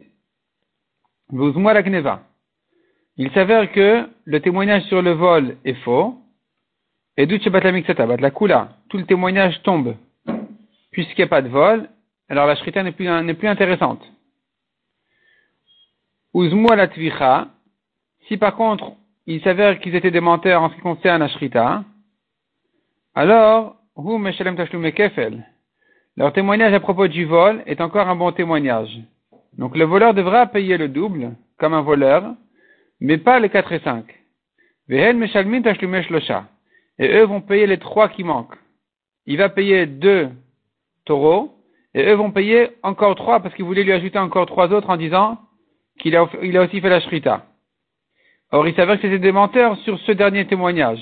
La 1.32 1.82
gneva. 1.82 2.22
il 3.16 3.30
s'avère 3.32 3.72
que 3.72 4.06
le 4.24 4.40
témoignage 4.40 4.82
sur 4.84 5.02
le 5.02 5.12
vol 5.12 5.56
est 5.64 5.74
faux, 5.84 6.16
et 7.16 7.26
d'où 7.26 7.36
la 7.36 8.30
kula, 8.30 8.68
tout 8.88 8.98
le 8.98 9.04
témoignage 9.06 9.62
tombe, 9.62 9.96
puisqu'il 10.90 11.20
n'y 11.20 11.24
a 11.24 11.28
pas 11.28 11.42
de 11.42 11.48
vol, 11.48 11.88
alors 12.28 12.46
la 12.46 12.56
shrita 12.56 12.82
n'est 12.82 12.92
plus, 12.92 13.08
n'est 13.08 13.34
plus 13.34 13.48
intéressante. 13.48 14.02
Uzmu 16.34 16.68
la 16.76 16.88
tvicha, 16.88 17.48
si 18.26 18.36
par 18.36 18.56
contre 18.56 18.92
il 19.26 19.40
s'avère 19.42 19.78
qu'ils 19.80 19.94
étaient 19.94 20.10
des 20.10 20.20
menteurs 20.20 20.62
en 20.62 20.70
ce 20.70 20.74
qui 20.74 20.80
concerne 20.80 21.20
la 21.20 21.28
shrita, 21.28 21.84
alors, 23.16 23.76
hu 23.96 24.18
meshalem 24.18 24.56
kefel. 24.56 25.46
Leur 26.16 26.32
témoignage 26.32 26.74
à 26.74 26.80
propos 26.80 27.06
du 27.06 27.24
vol 27.24 27.62
est 27.66 27.80
encore 27.80 28.08
un 28.08 28.16
bon 28.16 28.32
témoignage. 28.32 28.90
Donc 29.56 29.76
le 29.76 29.84
voleur 29.84 30.14
devra 30.14 30.46
payer 30.46 30.76
le 30.76 30.88
double, 30.88 31.36
comme 31.58 31.74
un 31.74 31.82
voleur, 31.82 32.34
mais 33.00 33.18
pas 33.18 33.38
les 33.38 33.50
4 33.50 33.72
et 33.72 33.78
5. 33.80 34.04
Et 34.88 35.12
eux 37.16 37.24
vont 37.24 37.40
payer 37.40 37.66
les 37.66 37.78
trois 37.78 38.08
qui 38.08 38.24
manquent. 38.24 38.58
Il 39.26 39.38
va 39.38 39.48
payer 39.48 39.86
deux 39.86 40.28
taureaux, 41.04 41.54
et 41.94 42.04
eux 42.04 42.14
vont 42.14 42.32
payer 42.32 42.70
encore 42.82 43.14
trois 43.14 43.38
parce 43.40 43.54
qu'il 43.54 43.64
voulait 43.64 43.84
lui 43.84 43.92
ajouter 43.92 44.18
encore 44.18 44.46
trois 44.46 44.72
autres 44.72 44.90
en 44.90 44.96
disant 44.96 45.38
qu'il 45.98 46.16
a, 46.16 46.28
il 46.42 46.56
a 46.56 46.62
aussi 46.62 46.80
fait 46.80 46.88
la 46.88 47.00
shrita. 47.00 47.46
Or, 48.52 48.68
il 48.68 48.74
s'avère 48.74 48.96
que 48.96 49.02
c'était 49.02 49.18
des 49.18 49.32
menteurs 49.32 49.76
sur 49.78 49.98
ce 50.00 50.12
dernier 50.12 50.46
témoignage. 50.46 51.00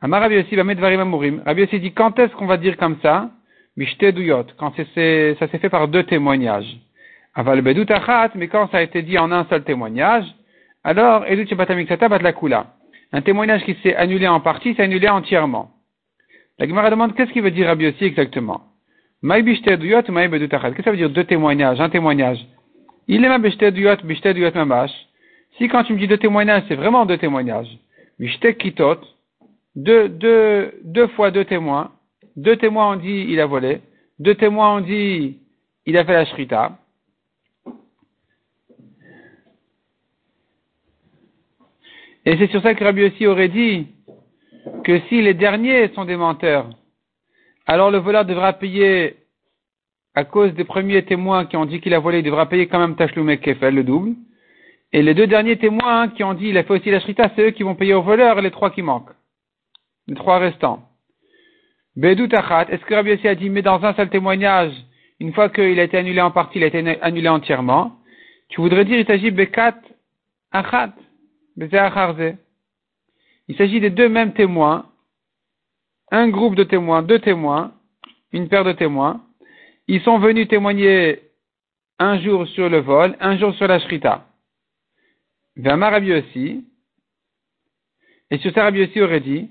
Amar 0.00 0.20
Rabbi 0.20 0.36
aussi 0.36 0.54
va 0.54 0.64
mettre 0.64 0.80
Varim 0.80 1.42
Rabbi 1.44 1.62
aussi 1.62 1.80
dit 1.80 1.92
quand 1.92 2.18
est-ce 2.18 2.32
qu'on 2.34 2.46
va 2.46 2.56
dire 2.56 2.76
comme 2.76 2.98
ça? 3.02 3.30
Mishte 3.76 4.04
Duyot, 4.04 4.44
quand 4.58 4.74
ça 4.76 4.84
s'est 4.94 5.58
fait 5.58 5.68
par 5.68 5.88
deux 5.88 6.02
témoignages. 6.04 6.78
Aval 7.34 7.62
Bedut 7.62 7.86
mais 8.34 8.48
quand 8.48 8.68
ça 8.70 8.78
a 8.78 8.82
été 8.82 9.02
dit 9.02 9.16
en 9.18 9.30
un 9.30 9.44
seul 9.44 9.62
témoignage, 9.62 10.24
alors, 10.84 11.24
Edut 11.26 11.46
la 11.54 12.32
Kula. 12.32 12.66
Un 13.12 13.22
témoignage 13.22 13.64
qui 13.64 13.74
s'est 13.82 13.94
annulé 13.94 14.26
en 14.28 14.40
partie, 14.40 14.74
s'est 14.74 14.82
annulé 14.82 15.08
entièrement. 15.08 15.70
La 16.58 16.66
Gemara 16.66 16.90
demande 16.90 17.14
qu'est-ce 17.14 17.32
qu'il 17.32 17.42
veut 17.42 17.50
dire 17.50 17.68
Rabbi 17.68 17.86
aussi 17.86 18.04
exactement? 18.04 18.62
Qu'est-ce 19.22 20.74
que 20.74 20.82
ça 20.82 20.90
veut 20.90 20.96
dire 20.96 21.10
deux 21.10 21.24
témoignages, 21.24 21.80
un 21.80 21.88
témoignage? 21.88 22.38
Il 23.08 23.24
est 23.24 23.28
ma 23.28 23.38
mamash. 23.38 24.90
Si 25.56 25.66
quand 25.68 25.82
tu 25.84 25.94
me 25.94 25.98
dis 25.98 26.06
deux 26.06 26.18
témoignages, 26.18 26.62
c'est 26.68 26.76
vraiment 26.76 27.06
deux 27.06 27.16
témoignages. 27.16 27.78
Bishte 28.18 28.58
kitot, 28.58 29.00
deux, 29.74 30.08
deux, 30.08 30.74
deux 30.84 31.08
fois 31.08 31.30
deux 31.30 31.44
témoins. 31.46 31.90
Deux 32.36 32.56
témoins 32.56 32.92
ont 32.92 32.96
dit 32.96 33.26
il 33.28 33.40
a 33.40 33.46
volé. 33.46 33.80
Deux 34.18 34.34
témoins 34.34 34.76
ont 34.76 34.80
dit 34.80 35.38
il 35.86 35.96
a 35.96 36.04
fait 36.04 36.12
la 36.12 36.26
shrita. 36.26 36.78
Et 42.26 42.36
c'est 42.36 42.50
sur 42.50 42.62
ça 42.62 42.74
que 42.74 42.84
Rabbi 42.84 43.04
aussi 43.04 43.26
aurait 43.26 43.48
dit 43.48 43.86
que 44.84 45.00
si 45.08 45.22
les 45.22 45.32
derniers 45.32 45.88
sont 45.94 46.04
des 46.04 46.16
menteurs, 46.16 46.68
alors 47.66 47.90
le 47.90 47.98
voleur 47.98 48.26
devra 48.26 48.52
payer, 48.52 49.16
à 50.14 50.24
cause 50.24 50.52
des 50.54 50.64
premiers 50.64 51.04
témoins 51.04 51.46
qui 51.46 51.56
ont 51.56 51.64
dit 51.64 51.80
qu'il 51.80 51.94
a 51.94 51.98
volé, 51.98 52.18
il 52.18 52.24
devra 52.24 52.48
payer 52.48 52.66
quand 52.66 52.78
même 52.78 52.96
Tachloum 52.96 53.30
et 53.30 53.38
Kefel, 53.38 53.74
le 53.74 53.84
double. 53.84 54.14
Et 54.92 55.02
les 55.02 55.14
deux 55.14 55.26
derniers 55.26 55.58
témoins 55.58 56.08
qui 56.08 56.24
ont 56.24 56.34
dit 56.34 56.48
il 56.48 56.58
a 56.58 56.64
fait 56.64 56.74
aussi 56.74 56.90
la 56.90 57.00
shrita, 57.00 57.30
c'est 57.36 57.48
eux 57.48 57.50
qui 57.50 57.62
vont 57.62 57.74
payer 57.74 57.94
au 57.94 58.02
voleur 58.02 58.40
les 58.40 58.50
trois 58.50 58.70
qui 58.70 58.82
manquent. 58.82 59.12
Les 60.06 60.14
trois 60.14 60.38
restants. 60.38 60.82
Bedou 61.96 62.26
Tachat, 62.28 62.66
est-ce 62.70 62.84
que 62.84 62.94
Rabbi 62.94 63.12
aussi 63.12 63.28
a 63.28 63.34
dit, 63.34 63.50
mais 63.50 63.62
dans 63.62 63.84
un 63.84 63.92
seul 63.94 64.08
témoignage, 64.08 64.72
une 65.20 65.32
fois 65.32 65.48
qu'il 65.48 65.78
a 65.80 65.82
été 65.82 65.98
annulé 65.98 66.20
en 66.20 66.30
partie, 66.30 66.58
il 66.58 66.64
a 66.64 66.68
été 66.68 66.98
annulé 67.02 67.28
entièrement, 67.28 67.98
tu 68.48 68.60
voudrais 68.60 68.84
dire, 68.84 68.98
il 68.98 69.06
s'agit 69.06 69.30
Bekat 69.30 69.74
Achat. 70.52 70.94
Il 73.48 73.56
s'agit 73.56 73.80
des 73.80 73.90
deux 73.90 74.08
mêmes 74.08 74.32
témoins, 74.32 74.86
un 76.10 76.28
groupe 76.28 76.54
de 76.54 76.64
témoins, 76.64 77.02
deux 77.02 77.18
témoins, 77.18 77.72
une 78.32 78.48
paire 78.48 78.64
de 78.64 78.72
témoins. 78.72 79.20
Ils 79.88 80.02
sont 80.02 80.18
venus 80.18 80.48
témoigner 80.48 81.20
un 81.98 82.20
jour 82.20 82.46
sur 82.48 82.68
le 82.68 82.78
vol, 82.78 83.16
un 83.20 83.36
jour 83.38 83.54
sur 83.54 83.66
la 83.66 83.80
shrita. 83.80 84.26
Vama 85.56 85.90
Rabbi 85.90 86.12
aussi, 86.12 86.64
et 88.30 88.38
sur 88.38 88.52
ça 88.52 88.64
Rabbi 88.64 88.82
aussi 88.82 89.00
aurait 89.00 89.20
dit, 89.20 89.50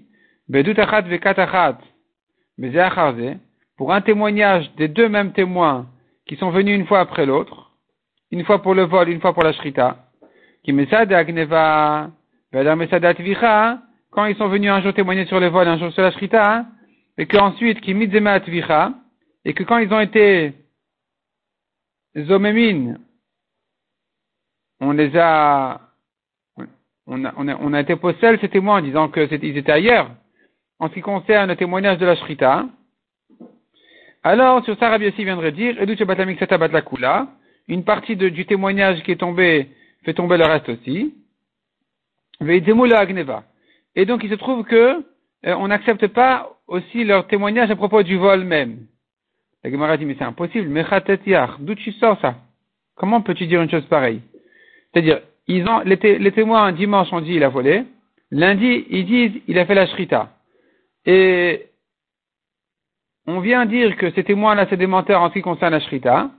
pour 3.78 3.94
un 3.94 4.02
témoignage 4.02 4.72
des 4.76 4.88
deux 4.88 5.10
mêmes 5.10 5.34
témoins 5.34 5.88
qui 6.26 6.38
sont 6.38 6.52
venus 6.52 6.76
une 6.80 6.86
fois 6.86 7.00
après 7.00 7.26
l'autre, 7.26 7.72
une 8.32 8.46
fois 8.46 8.62
pour 8.62 8.74
le 8.74 8.84
vol, 8.84 9.10
une 9.10 9.20
fois 9.20 9.34
pour 9.34 9.44
la 9.44 9.54
shrita, 9.54 10.06
qui 10.64 10.72
Agneva, 10.72 12.12
quand 14.12 14.26
ils 14.26 14.36
sont 14.36 14.48
venus 14.48 14.72
un 14.72 14.82
jour 14.82 14.94
témoigner 14.94 15.26
sur 15.26 15.40
le 15.40 15.48
vol, 15.48 15.68
un 15.68 15.78
jour 15.78 15.92
sur 15.92 16.02
la 16.02 16.12
Shrita, 16.12 16.66
et 17.18 17.26
qu'ensuite, 17.26 17.82
qui 17.82 17.94
Mitzema 17.94 18.34
Atvicha, 18.34 18.94
et 19.48 19.54
que 19.54 19.64
quand 19.64 19.78
ils 19.78 19.94
ont 19.94 20.02
été 20.02 20.54
Zomemin, 22.18 22.96
on 24.82 24.92
les 24.92 25.16
a, 25.16 25.80
on 27.08 27.74
a, 27.74 27.80
été 27.80 27.96
possède 27.96 28.42
ces 28.42 28.50
témoins 28.50 28.80
en 28.80 28.82
disant 28.82 29.08
qu'ils 29.08 29.58
étaient 29.58 29.72
ailleurs, 29.72 30.12
en 30.80 30.90
ce 30.90 30.96
qui 30.96 31.02
concerne 31.02 31.48
le 31.48 31.56
témoignage 31.56 31.98
de 31.98 32.06
la 32.06 32.18
Shrita. 32.18 32.66
Alors, 34.22 34.66
sur 34.66 34.78
ça, 34.80 34.90
Rabbi 34.90 35.08
aussi 35.08 35.24
viendrait 35.24 35.54
dire, 35.54 35.78
une 37.70 37.84
partie 37.86 38.16
du 38.18 38.46
témoignage 38.46 39.02
qui 39.04 39.12
est 39.14 39.16
tombé 39.16 39.70
fait 40.04 40.14
tomber 40.14 40.38
le 40.38 40.46
reste 40.46 40.68
aussi. 40.68 41.16
Et 43.96 44.06
donc 44.06 44.24
il 44.24 44.30
se 44.30 44.36
trouve 44.36 44.66
que 44.66 44.76
euh, 45.46 45.56
on 45.56 45.70
n'accepte 45.70 46.08
pas 46.08 46.52
aussi 46.68 47.06
leur 47.06 47.28
témoignage 47.28 47.72
à 47.72 47.78
propos 47.78 48.04
du 48.04 48.18
vol 48.18 48.44
même. 48.44 48.88
La 49.64 49.72
Gemara 49.72 49.98
dit 49.98 50.06
mais 50.06 50.16
c'est 50.18 50.24
impossible. 50.24 50.70
D'où 51.60 51.76
tu 51.76 51.92
sors 51.94 52.20
ça? 52.22 52.36
Comment 52.96 53.22
peux-tu 53.22 53.48
dire 53.48 53.62
une 53.62 53.70
chose 53.70 53.86
pareille? 53.86 54.22
C'est-à-dire 54.92 55.22
ils 55.48 55.68
ont 55.68 55.80
les, 55.80 56.32
témoins 56.32 56.72
dimanche 56.72 57.12
ont 57.14 57.22
dit 57.22 57.34
il 57.34 57.44
a 57.44 57.50
volé. 57.50 57.84
Lundi 58.32 58.86
ils 58.90 59.06
disent 59.06 59.42
il 59.48 59.58
a 59.60 59.66
fait 59.66 59.76
la 59.76 59.88
shrita. 59.88 60.34
Et 61.06 61.68
on 63.26 63.40
vient 63.40 63.66
dire 63.66 63.96
que 63.98 64.12
ces 64.12 64.24
témoins-là 64.24 64.68
c'est 64.70 64.78
des 64.78 64.88
menteurs 64.88 65.22
en 65.22 65.30
ce 65.30 65.34
qui 65.34 65.42
concerne 65.42 65.74
la 65.74 65.80
shrita. 65.80 66.32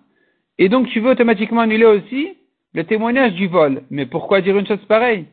Et 0.59 0.69
donc 0.69 0.89
tu 0.89 1.01
veux 1.01 1.11
automatiquement 1.11 1.63
annuler 1.63 1.87
aussi 1.87 2.35
le 2.75 2.85
témoignage 2.85 3.33
du 3.35 3.47
vol. 3.47 3.83
Mais 3.91 4.07
pourquoi 4.07 4.41
dire 4.41 4.57
une 4.57 4.67
chose 4.67 4.85
pareille? 4.87 5.27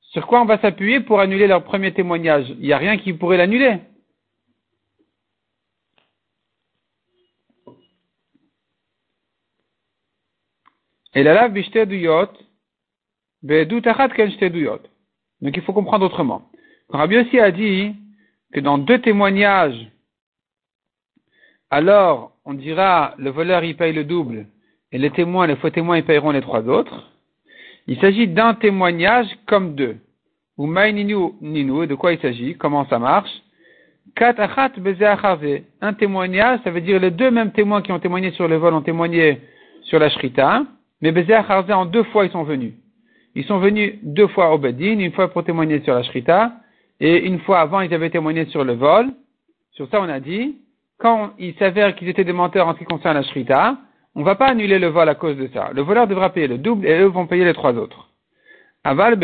Sur 0.00 0.26
quoi 0.26 0.40
on 0.40 0.46
va 0.46 0.58
s'appuyer 0.58 1.00
pour 1.00 1.20
annuler 1.20 1.46
leur 1.46 1.64
premier 1.64 1.92
témoignage? 1.92 2.46
Il 2.58 2.66
n'y 2.66 2.72
a 2.72 2.78
rien 2.78 2.96
qui 2.96 3.12
pourrait 3.12 3.36
l'annuler. 3.36 3.78
Et 11.14 11.22
la 11.22 11.34
lave 11.34 11.52
duyot, 11.52 12.28
duyot. 13.42 14.78
Donc 15.40 15.56
il 15.56 15.62
faut 15.62 15.72
comprendre 15.72 16.06
autrement. 16.06 16.42
Rabbi 16.90 17.18
aussi 17.18 17.38
a 17.38 17.50
dit 17.50 17.94
que 18.52 18.60
dans 18.60 18.78
deux 18.78 19.00
témoignages, 19.00 19.88
alors 21.70 22.32
on 22.44 22.54
dira 22.54 23.14
le 23.18 23.30
voleur 23.30 23.62
il 23.64 23.76
paye 23.76 23.92
le 23.92 24.04
double 24.04 24.46
et 24.90 24.98
les 24.98 25.10
témoins, 25.10 25.46
les 25.46 25.56
faux 25.56 25.70
témoins, 25.70 25.98
ils 25.98 26.04
paieront 26.04 26.30
les 26.30 26.40
trois 26.40 26.66
autres. 26.66 27.12
Il 27.86 27.98
s'agit 28.00 28.26
d'un 28.26 28.54
témoignage 28.54 29.28
comme 29.46 29.74
deux. 29.74 29.96
Ou 30.56 30.66
ninu 30.66 31.32
ninu, 31.40 31.86
de 31.86 31.94
quoi 31.94 32.12
il 32.12 32.20
s'agit, 32.20 32.56
comment 32.56 32.86
ça 32.88 32.98
marche? 32.98 33.30
Un 35.80 35.92
témoignage, 35.92 36.60
ça 36.64 36.70
veut 36.70 36.80
dire 36.80 36.98
les 36.98 37.10
deux 37.10 37.30
mêmes 37.30 37.52
témoins 37.52 37.82
qui 37.82 37.92
ont 37.92 38.00
témoigné 38.00 38.30
sur 38.32 38.48
le 38.48 38.56
vol 38.56 38.74
ont 38.74 38.82
témoigné 38.82 39.40
sur 39.82 39.98
la 39.98 40.10
shrita, 40.10 40.64
mais 41.00 41.12
en 41.72 41.84
deux 41.86 42.04
fois 42.04 42.24
ils 42.24 42.30
sont 42.30 42.42
venus. 42.42 42.74
Ils 43.34 43.44
sont 43.44 43.58
venus 43.58 43.94
deux 44.02 44.26
fois 44.28 44.52
au 44.52 44.58
Bedin, 44.58 44.98
une 44.98 45.12
fois 45.12 45.28
pour 45.28 45.44
témoigner 45.44 45.80
sur 45.80 45.94
la 45.94 46.02
shrita, 46.02 46.52
et 47.00 47.18
une 47.24 47.38
fois 47.40 47.60
avant 47.60 47.80
ils 47.80 47.94
avaient 47.94 48.10
témoigné 48.10 48.46
sur 48.46 48.64
le 48.64 48.72
vol. 48.72 49.06
Sur 49.72 49.88
ça 49.90 50.00
on 50.00 50.08
a 50.08 50.20
dit, 50.20 50.56
quand 50.98 51.32
il 51.38 51.54
s'avère 51.54 51.94
qu'ils 51.94 52.08
étaient 52.08 52.24
des 52.24 52.32
menteurs 52.32 52.66
en 52.66 52.74
ce 52.74 52.78
qui 52.78 52.84
concerne 52.84 53.14
la 53.14 53.22
shrita, 53.22 53.78
on 54.14 54.20
ne 54.20 54.24
va 54.24 54.34
pas 54.34 54.48
annuler 54.48 54.80
le 54.80 54.88
vol 54.88 55.08
à 55.08 55.14
cause 55.14 55.36
de 55.36 55.48
ça. 55.54 55.70
Le 55.72 55.82
voleur 55.82 56.08
devra 56.08 56.30
payer 56.30 56.48
le 56.48 56.58
double 56.58 56.86
et 56.86 56.98
eux 56.98 57.06
vont 57.06 57.26
payer 57.26 57.44
les 57.44 57.54
trois 57.54 57.74
autres. 57.74 58.08
Aval 58.82 59.18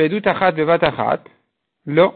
lo. 1.86 2.14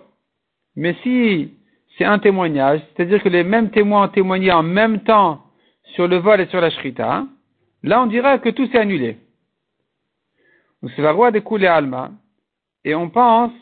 Mais 0.76 0.94
si 1.02 1.52
c'est 1.96 2.04
un 2.04 2.20
témoignage, 2.20 2.80
c'est-à-dire 2.94 3.22
que 3.22 3.28
les 3.28 3.42
mêmes 3.42 3.70
témoins 3.70 4.04
ont 4.04 4.08
témoigné 4.08 4.52
en 4.52 4.62
même 4.62 5.00
temps 5.00 5.40
sur 5.94 6.06
le 6.06 6.16
vol 6.16 6.40
et 6.40 6.46
sur 6.46 6.60
la 6.60 6.70
shrita, 6.70 7.26
là 7.82 8.02
on 8.02 8.06
dira 8.06 8.38
que 8.38 8.50
tout 8.50 8.66
s'est 8.68 8.78
annulé. 8.78 9.16
C'est 10.82 11.02
la 11.02 11.12
roi 11.12 11.30
des 11.30 11.42
alma. 11.66 12.10
Et 12.84 12.94
on 12.94 13.10
pense, 13.10 13.52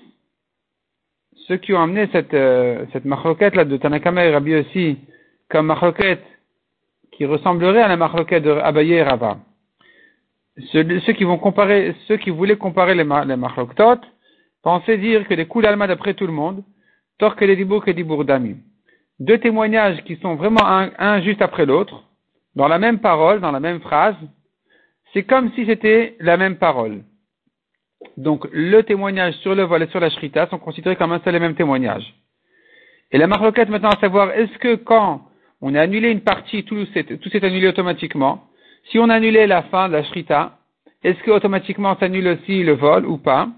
ceux 1.48 1.56
qui 1.56 1.72
ont 1.72 1.82
amené 1.82 2.08
cette, 2.12 2.34
euh, 2.34 2.84
cette 2.92 3.04
là 3.04 3.64
de 3.64 3.76
Tanakama 3.76 4.24
et 4.24 4.32
Rabbi 4.32 4.54
aussi, 4.56 4.98
comme 5.48 5.66
machloket 5.66 6.20
qui 7.16 7.24
ressemblerait 7.24 7.82
à 7.82 7.88
la 7.88 7.96
marloquette 7.96 8.42
de 8.42 8.50
Abaye 8.50 8.92
et 8.92 9.02
Rava. 9.02 9.38
Ceux, 10.72 10.82
qui 11.12 11.24
vont 11.24 11.38
comparer, 11.38 11.94
ceux 12.08 12.16
qui 12.16 12.30
voulaient 12.30 12.56
comparer 12.56 12.94
les, 12.94 13.04
les 13.04 13.36
pensait 14.62 14.98
dire 14.98 15.26
que 15.28 15.34
les 15.34 15.46
d'Alma 15.46 15.86
d'après 15.86 16.14
tout 16.14 16.26
le 16.26 16.32
monde, 16.32 16.62
tort 17.18 17.36
que 17.36 17.44
les 17.44 17.56
dibour 17.56 17.84
que 17.84 17.90
dibour 17.90 18.24
d'ami. 18.24 18.56
Deux 19.18 19.38
témoignages 19.38 20.02
qui 20.04 20.16
sont 20.16 20.34
vraiment 20.34 20.66
un, 20.66 21.20
juste 21.22 21.40
après 21.40 21.66
l'autre, 21.66 22.04
dans 22.54 22.68
la 22.68 22.78
même 22.78 22.98
parole, 22.98 23.40
dans 23.40 23.52
la 23.52 23.60
même 23.60 23.80
phrase, 23.80 24.16
c'est 25.16 25.22
comme 25.22 25.50
si 25.54 25.64
c'était 25.64 26.14
la 26.20 26.36
même 26.36 26.56
parole. 26.56 27.00
Donc, 28.18 28.46
le 28.52 28.82
témoignage 28.82 29.32
sur 29.36 29.54
le 29.54 29.62
vol 29.62 29.82
et 29.82 29.86
sur 29.86 29.98
la 29.98 30.10
shrita 30.10 30.46
sont 30.48 30.58
considérés 30.58 30.96
comme 30.96 31.12
un 31.12 31.20
seul 31.20 31.34
et 31.34 31.40
même 31.40 31.54
témoignage. 31.54 32.04
Et 33.10 33.16
la 33.16 33.26
marloquette 33.26 33.70
maintenant 33.70 33.88
à 33.88 33.98
savoir, 33.98 34.32
est-ce 34.32 34.58
que 34.58 34.74
quand 34.74 35.22
on 35.62 35.74
a 35.74 35.80
annulé 35.80 36.10
une 36.10 36.20
partie, 36.20 36.64
tout 36.64 36.84
s'est 36.92 37.44
annulé 37.46 37.66
automatiquement? 37.66 38.44
Si 38.90 38.98
on 38.98 39.08
a 39.08 39.14
annulé 39.14 39.46
la 39.46 39.62
fin 39.62 39.88
de 39.88 39.94
la 39.94 40.04
shrita, 40.04 40.58
est-ce 41.02 41.22
que 41.22 41.30
automatiquement 41.30 41.96
s'annule 41.96 42.28
aussi 42.28 42.62
le 42.62 42.74
vol 42.74 43.06
ou 43.06 43.16
pas? 43.16 43.48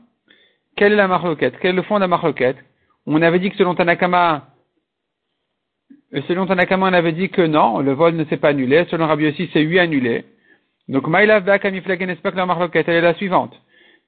Quelle 0.76 0.92
est 0.92 0.96
la 0.96 1.08
marloquette? 1.08 1.54
Quel 1.60 1.72
est 1.72 1.76
le 1.76 1.82
fond 1.82 1.96
de 1.96 2.02
la 2.02 2.06
marloquette? 2.08 2.58
On 3.04 3.20
avait 3.20 3.40
dit 3.40 3.50
que 3.50 3.56
selon 3.56 3.74
Tanakama, 3.74 4.46
selon 6.28 6.46
Tanakama, 6.46 6.88
on 6.88 6.92
avait 6.92 7.10
dit 7.10 7.30
que 7.30 7.42
non, 7.42 7.80
le 7.80 7.94
vol 7.94 8.14
ne 8.14 8.24
s'est 8.26 8.36
pas 8.36 8.50
annulé. 8.50 8.86
Selon 8.90 9.08
Rabbi 9.08 9.26
aussi, 9.26 9.50
c'est 9.52 9.64
lui 9.64 9.80
annulé. 9.80 10.24
Donc, 10.88 11.06
Maïlav 11.06 11.44
Bakamiflagen, 11.44 12.16
que 12.16 12.28
la 12.36 12.70
elle 12.74 12.88
est 12.88 13.00
la 13.00 13.14
suivante. 13.14 13.54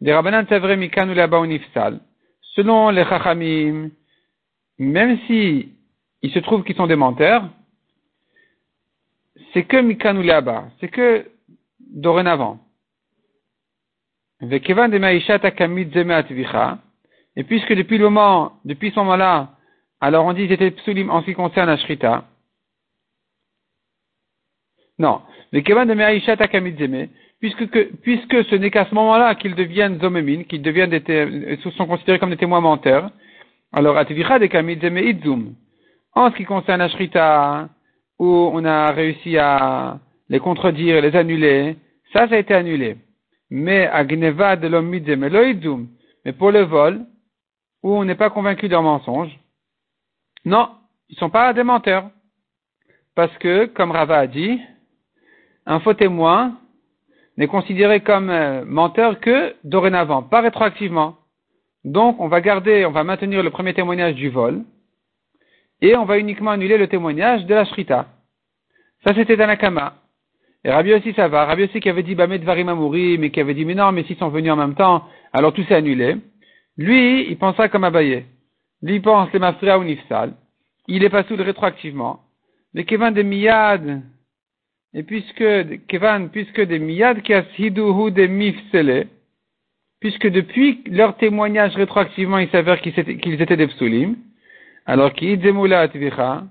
Des 0.00 0.14
Rabbanan 0.14 0.46
Tavre 0.46 0.75
Mikanu 0.76 1.14
Laba 1.14 1.44
Unifsal. 1.44 2.00
Selon 2.54 2.90
les 2.90 3.04
Chachamim, 3.04 3.90
même 4.78 5.18
si 5.26 5.68
il 6.22 6.30
se 6.32 6.38
trouve 6.38 6.64
qu'ils 6.64 6.76
sont 6.76 6.87
des 6.87 6.96
menteurs, 6.96 7.44
c'est 9.52 9.64
que 9.64 9.76
Mikanu 9.76 10.22
Laba, 10.22 10.68
c'est 10.80 10.88
que 10.88 11.26
dorénavant. 11.80 12.58
Et 14.42 14.58
puisque 17.44 17.75
depuis 17.75 17.99
le 17.99 18.04
moment, 18.04 18.52
depuis 18.64 18.90
ce 18.90 18.99
moment-là, 19.00 19.50
alors 20.00 20.25
on 20.25 20.32
dit 20.32 20.44
qu'ils 20.44 20.52
étaient 20.52 20.70
psulim 20.70 21.10
en 21.10 21.20
ce 21.20 21.26
qui 21.26 21.34
concerne 21.34 21.68
la 21.68 21.76
shrita. 21.76 22.25
Non. 25.00 25.23
Puisque, 27.40 27.88
puisque 28.02 28.45
ce 28.45 28.54
n'est 28.54 28.71
qu'à 28.71 28.85
ce 28.85 28.95
moment-là 28.95 29.35
qu'ils 29.35 29.54
deviennent 29.54 29.99
zomémines, 29.99 30.45
qu'ils 30.45 30.61
deviennent 30.61 30.90
des, 30.90 31.59
sont 31.76 31.87
considérés 31.87 32.19
comme 32.19 32.30
des 32.30 32.37
témoins 32.37 32.61
menteurs. 32.61 33.11
Alors, 33.73 33.97
atvicha 33.97 34.38
de 34.38 35.00
idzum. 35.00 35.54
En 36.14 36.30
ce 36.30 36.37
qui 36.37 36.45
concerne 36.45 36.80
la 36.80 36.88
shrita, 36.90 37.71
où 38.19 38.50
on 38.52 38.62
a 38.66 38.92
réussi 38.92 39.38
à 39.38 39.99
les 40.28 40.38
contredire 40.38 41.00
les 41.00 41.16
annuler, 41.16 41.76
ça, 42.12 42.28
ça 42.28 42.35
a 42.35 42.38
été 42.38 42.52
annulé. 42.52 42.99
Mais 43.49 43.87
agneva 43.87 44.57
de 44.57 44.69
l'homme 44.69 44.90
mais 46.25 46.33
pour 46.33 46.50
le 46.50 46.61
vol, 46.61 47.07
où 47.83 47.95
on 47.95 48.04
n'est 48.04 48.16
pas 48.16 48.28
convaincu 48.28 48.69
d'un 48.69 48.83
mensonge, 48.83 49.30
non, 50.45 50.69
ils 51.09 51.16
sont 51.16 51.30
pas 51.30 51.54
des 51.54 51.62
menteurs. 51.62 52.11
Parce 53.14 53.37
que, 53.38 53.64
comme 53.66 53.92
Rava 53.92 54.19
a 54.19 54.26
dit, 54.26 54.61
un 55.67 55.81
faux 55.81 55.95
témoin 55.95 56.59
n'est 57.37 57.47
considéré 57.47 58.00
comme 58.00 58.31
euh, 58.31 58.64
menteur 58.64 59.21
que 59.21 59.55
dorénavant, 59.64 60.23
pas 60.23 60.40
rétroactivement. 60.40 61.17
Donc, 61.85 62.21
on 62.21 62.29
va 62.29 62.40
garder, 62.40 62.85
on 62.85 62.90
va 62.90 63.05
maintenir 63.05 63.43
le 63.43 63.50
premier 63.50 63.73
témoignage 63.73 64.14
du 64.14 64.29
vol, 64.29 64.62
et 65.81 65.97
on 65.97 66.05
va 66.05 66.19
uniquement 66.19 66.50
annuler 66.50 66.76
le 66.76 66.88
témoignage 66.88 67.47
de 67.47 67.55
la 67.55 67.64
shrita. 67.64 68.07
Ça, 69.05 69.14
c'était 69.14 69.40
Anakama. 69.40 69.95
Et 70.62 70.71
Rabbi 70.71 70.93
aussi, 70.93 71.14
ça 71.14 71.29
va. 71.29 71.47
Rabbi 71.47 71.64
aussi 71.64 71.81
qui 71.81 71.88
avait 71.88 72.02
dit, 72.02 72.14
bah, 72.14 72.26
Varim 72.26 73.19
mais 73.19 73.31
qui 73.31 73.40
avait 73.40 73.55
dit, 73.55 73.64
mais 73.64 73.75
non, 73.75 73.93
mais 73.93 74.05
s'ils 74.05 74.19
sont 74.19 74.29
venus 74.29 74.52
en 74.52 74.57
même 74.57 74.75
temps, 74.75 75.05
alors 75.33 75.55
tout 75.55 75.62
s'est 75.64 75.75
annulé. 75.75 76.19
Lui, 76.76 77.31
il 77.31 77.38
pensera 77.38 77.69
comme 77.69 77.85
Abaye. 77.85 78.26
Lui, 78.83 78.97
il 78.97 79.02
pense 79.02 79.33
les 79.33 79.38
Mafria 79.38 79.79
ou 79.79 79.85
Nifsal. 79.85 80.35
Il 80.87 81.03
est 81.03 81.09
pas 81.09 81.25
sous 81.25 81.37
rétroactivement. 81.37 82.20
Mais 82.75 82.85
Kevin 82.85 83.12
de 83.12 83.23
Miyad, 83.23 84.03
et 84.92 85.03
puisque, 85.03 85.87
Kevin, 85.87 86.31
puisque 86.31 86.61
des 86.61 86.79
Miyad 86.79 87.22
qui 87.22 87.33
hiduhu 87.59 88.11
de 88.11 88.26
Mifsele, 88.26 89.07
puisque 90.00 90.29
depuis 90.29 90.83
leur 90.87 91.16
témoignage 91.16 91.76
rétroactivement, 91.76 92.38
il 92.38 92.48
s'avère 92.50 92.81
qu'ils 92.81 92.98
étaient, 92.98 93.18
qu'ils 93.18 93.40
étaient 93.40 93.57
des 93.57 93.68
psulim, 93.68 94.16
alors 94.87 95.12
qu'idemula 95.12 95.81
atvicha, 95.81 96.44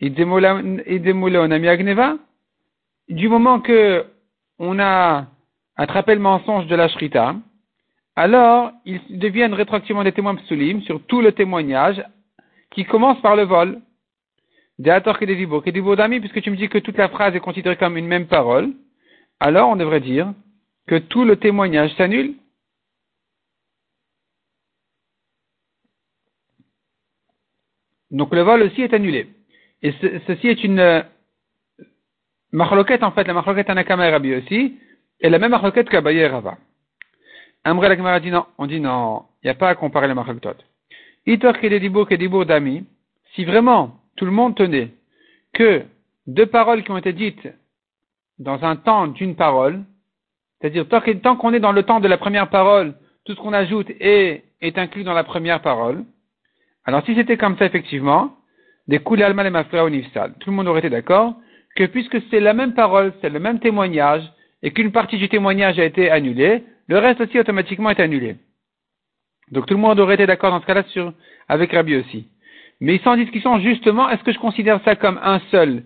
idemula 0.00 1.42
onami 1.42 1.68
agneva, 1.68 2.16
du 3.08 3.28
moment 3.28 3.60
que 3.60 4.06
on 4.58 4.78
a 4.78 5.26
attrapé 5.76 6.14
le 6.14 6.20
mensonge 6.20 6.66
de 6.68 6.76
la 6.76 6.88
shrita, 6.88 7.34
alors 8.16 8.72
ils 8.86 9.00
deviennent 9.18 9.54
rétroactivement 9.54 10.04
des 10.04 10.12
témoins 10.12 10.36
psulim 10.36 10.80
sur 10.82 11.02
tout 11.06 11.20
le 11.20 11.32
témoignage 11.32 12.02
qui 12.70 12.84
commence 12.84 13.20
par 13.20 13.36
le 13.36 13.42
vol. 13.42 13.80
Dibours, 14.78 15.62
que 15.62 15.70
des 15.70 15.96
d'amis, 15.96 16.20
puisque 16.20 16.42
tu 16.42 16.50
me 16.50 16.56
dis 16.56 16.68
que 16.68 16.78
toute 16.78 16.98
la 16.98 17.08
phrase 17.08 17.34
est 17.34 17.40
considérée 17.40 17.76
comme 17.76 17.96
une 17.96 18.06
même 18.06 18.26
parole, 18.26 18.72
alors 19.40 19.68
on 19.68 19.76
devrait 19.76 20.00
dire 20.00 20.32
que 20.86 20.96
tout 20.96 21.24
le 21.24 21.36
témoignage 21.36 21.94
s'annule. 21.94 22.34
Donc 28.10 28.32
le 28.34 28.42
vol 28.42 28.62
aussi 28.62 28.82
est 28.82 28.94
annulé. 28.94 29.28
Et 29.82 29.92
ceci 30.26 30.48
est 30.48 30.64
une 30.64 31.04
Marloquette, 32.54 33.02
en 33.02 33.10
fait, 33.10 33.26
la 33.26 33.34
marloquette 33.34 33.68
Anakama 33.68 34.06
et 34.06 34.12
Rabbi 34.12 34.32
aussi, 34.36 34.78
est 35.20 35.28
la 35.28 35.40
même 35.40 35.50
marloquette 35.50 35.88
qu'Abaye 35.90 36.18
et 36.18 36.28
Rava. 36.28 36.56
Amre 37.64 37.88
la 37.88 38.20
dit 38.20 38.30
non, 38.30 38.46
on 38.58 38.66
dit 38.68 38.78
non, 38.78 39.24
il 39.42 39.46
n'y 39.46 39.50
a 39.50 39.54
pas 39.54 39.70
à 39.70 39.74
comparer 39.74 40.06
les 40.06 40.14
marloquettes. 40.14 40.64
Itor 41.26 41.58
Kededibour 41.58 42.06
Kedibour 42.06 42.46
Dami, 42.46 42.86
si 43.34 43.44
vraiment 43.44 43.98
tout 44.16 44.24
le 44.24 44.30
monde 44.30 44.54
tenait 44.54 44.90
que 45.52 45.82
deux 46.26 46.46
paroles 46.46 46.82
qui 46.82 46.90
ont 46.90 46.96
été 46.96 47.12
dites 47.12 47.48
dans 48.38 48.64
un 48.64 48.76
temps 48.76 49.06
d'une 49.06 49.36
parole, 49.36 49.84
c'est-à-dire 50.60 50.86
tant 51.22 51.36
qu'on 51.36 51.52
est 51.52 51.60
dans 51.60 51.72
le 51.72 51.82
temps 51.82 52.00
de 52.00 52.08
la 52.08 52.18
première 52.18 52.48
parole, 52.48 52.94
tout 53.24 53.34
ce 53.34 53.40
qu'on 53.40 53.52
ajoute 53.52 53.90
est, 54.00 54.44
inclus 54.76 55.04
dans 55.04 55.12
la 55.12 55.24
première 55.24 55.60
parole. 55.60 56.04
Alors 56.84 57.04
si 57.04 57.14
c'était 57.14 57.36
comme 57.36 57.58
ça 57.58 57.66
effectivement, 57.66 58.36
des 58.88 58.98
d'Alma 58.98 59.46
et 59.46 59.50
Mafra 59.50 59.84
au 59.84 59.90
Nifsal, 59.90 60.34
tout 60.40 60.50
le 60.50 60.56
monde 60.56 60.68
aurait 60.68 60.80
été 60.80 60.90
d'accord 60.90 61.34
que 61.76 61.84
puisque 61.84 62.18
c'est 62.30 62.40
la 62.40 62.54
même 62.54 62.74
parole, 62.74 63.12
c'est 63.20 63.30
le 63.30 63.40
même 63.40 63.58
témoignage, 63.58 64.22
et 64.62 64.72
qu'une 64.72 64.92
partie 64.92 65.18
du 65.18 65.28
témoignage 65.28 65.78
a 65.78 65.84
été 65.84 66.10
annulée, 66.10 66.64
le 66.86 66.98
reste 66.98 67.20
aussi 67.20 67.38
automatiquement 67.38 67.90
est 67.90 68.00
annulé. 68.00 68.36
Donc 69.50 69.66
tout 69.66 69.74
le 69.74 69.80
monde 69.80 70.00
aurait 70.00 70.14
été 70.14 70.26
d'accord 70.26 70.50
dans 70.50 70.60
ce 70.60 70.66
cas-là 70.66 70.84
avec 71.48 71.72
Rabbi 71.72 71.96
aussi. 71.96 72.28
Mais 72.80 72.96
ils 72.96 73.00
sont 73.00 73.10
en 73.10 73.16
discussion 73.16 73.58
justement, 73.60 74.08
est-ce 74.10 74.22
que 74.24 74.32
je 74.32 74.38
considère 74.38 74.80
ça 74.84 74.96
comme 74.96 75.18
un 75.22 75.40
seul 75.50 75.84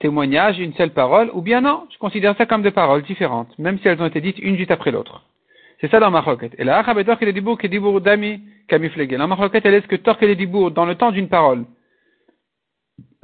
témoignage, 0.00 0.58
une 0.58 0.74
seule 0.74 0.92
parole, 0.92 1.30
ou 1.34 1.42
bien 1.42 1.60
non, 1.60 1.86
je 1.92 1.98
considère 1.98 2.36
ça 2.36 2.46
comme 2.46 2.62
deux 2.62 2.70
paroles 2.70 3.02
différentes, 3.02 3.56
même 3.58 3.78
si 3.80 3.88
elles 3.88 4.00
ont 4.00 4.06
été 4.06 4.20
dites 4.20 4.38
une 4.38 4.56
juste 4.56 4.70
après 4.70 4.90
l'autre. 4.90 5.24
C'est 5.80 5.90
ça 5.90 6.00
dans 6.00 6.10
ma 6.10 6.20
roquette. 6.20 6.54
Et 6.58 6.64
là, 6.64 6.82
dami 6.82 8.40
La 8.70 9.26
roquette, 9.26 9.66
elle 9.66 9.74
est 9.74 9.80
ce 9.80 9.86
que 9.86 9.96
torque 9.96 10.22
les 10.22 10.36
dibour 10.36 10.70
dans 10.70 10.84
le 10.84 10.94
temps 10.94 11.12
d'une 11.12 11.28
parole 11.28 11.64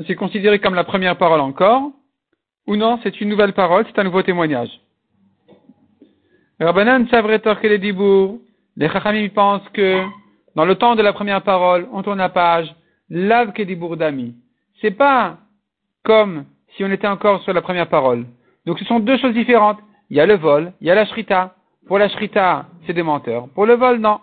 c'est 0.07 0.16
considéré 0.16 0.59
comme 0.59 0.75
la 0.75 0.85
première 0.85 1.16
parole 1.16 1.40
encore, 1.40 1.92
ou 2.66 2.77
non, 2.77 2.99
c'est 3.03 3.20
une 3.20 3.29
nouvelle 3.29 3.53
parole, 3.53 3.85
c'est 3.87 3.99
un 3.99 4.05
nouveau 4.05 4.23
témoignage. 4.23 4.70
Rabbanan 6.61 7.07
Savretor 7.09 7.59
les 7.62 7.79
Dibour, 7.79 8.38
les 8.77 8.88
Chachamim 8.88 9.29
pensent 9.29 9.68
que 9.73 10.03
dans 10.55 10.64
le 10.64 10.75
temps 10.77 10.95
de 10.95 11.03
la 11.03 11.12
première 11.12 11.43
parole, 11.43 11.88
on 11.93 12.03
tourne 12.03 12.19
la 12.19 12.29
page, 12.29 12.75
Lav 13.11 13.53
Kedibour 13.53 13.97
Dami. 13.97 14.35
C'est 14.81 14.93
pas 14.93 15.38
comme 16.05 16.45
si 16.77 16.85
on 16.85 16.90
était 16.90 17.07
encore 17.07 17.43
sur 17.43 17.53
la 17.53 17.62
première 17.62 17.88
parole. 17.88 18.27
Donc 18.67 18.79
ce 18.79 18.85
sont 18.85 19.01
deux 19.01 19.19
choses 19.19 19.35
différentes. 19.35 19.79
Il 20.11 20.17
y 20.17 20.21
a 20.21 20.27
le 20.27 20.37
vol, 20.37 20.73
il 20.81 20.87
y 20.87 20.90
a 20.90 20.95
la 20.95 21.07
shrita. 21.07 21.55
Pour 21.87 21.99
la 21.99 22.09
shrita, 22.09 22.67
c'est 22.87 22.93
des 22.93 23.03
menteurs. 23.03 23.49
Pour 23.49 23.67
le 23.67 23.75
vol, 23.75 23.99
non. 23.99 24.21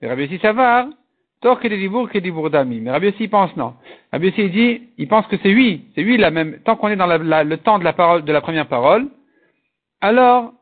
Mais 0.00 0.08
Rabbi 0.08 0.38
Savar, 0.38 0.86
Tor 1.40 1.58
que 1.58 1.68
des 1.68 2.50
d'ami. 2.50 2.80
Mais 2.80 2.90
Rabbi 2.90 3.08
aussi 3.08 3.28
pense 3.28 3.56
non. 3.56 3.74
Rabbi 4.12 4.28
aussi 4.28 4.50
dit, 4.50 4.88
il 4.98 5.08
pense 5.08 5.26
que 5.26 5.36
c'est 5.38 5.48
lui, 5.48 5.86
c'est 5.94 6.02
lui 6.02 6.18
la 6.18 6.30
même. 6.30 6.60
Tant 6.64 6.76
qu'on 6.76 6.88
est 6.88 6.96
dans 6.96 7.06
le 7.06 7.56
temps 7.56 7.78
de 7.78 7.84
la 7.84 7.94
parole, 7.94 8.24
de 8.24 8.32
la 8.32 8.42
première 8.42 8.66
parole, 8.66 9.08
alors 10.02 10.52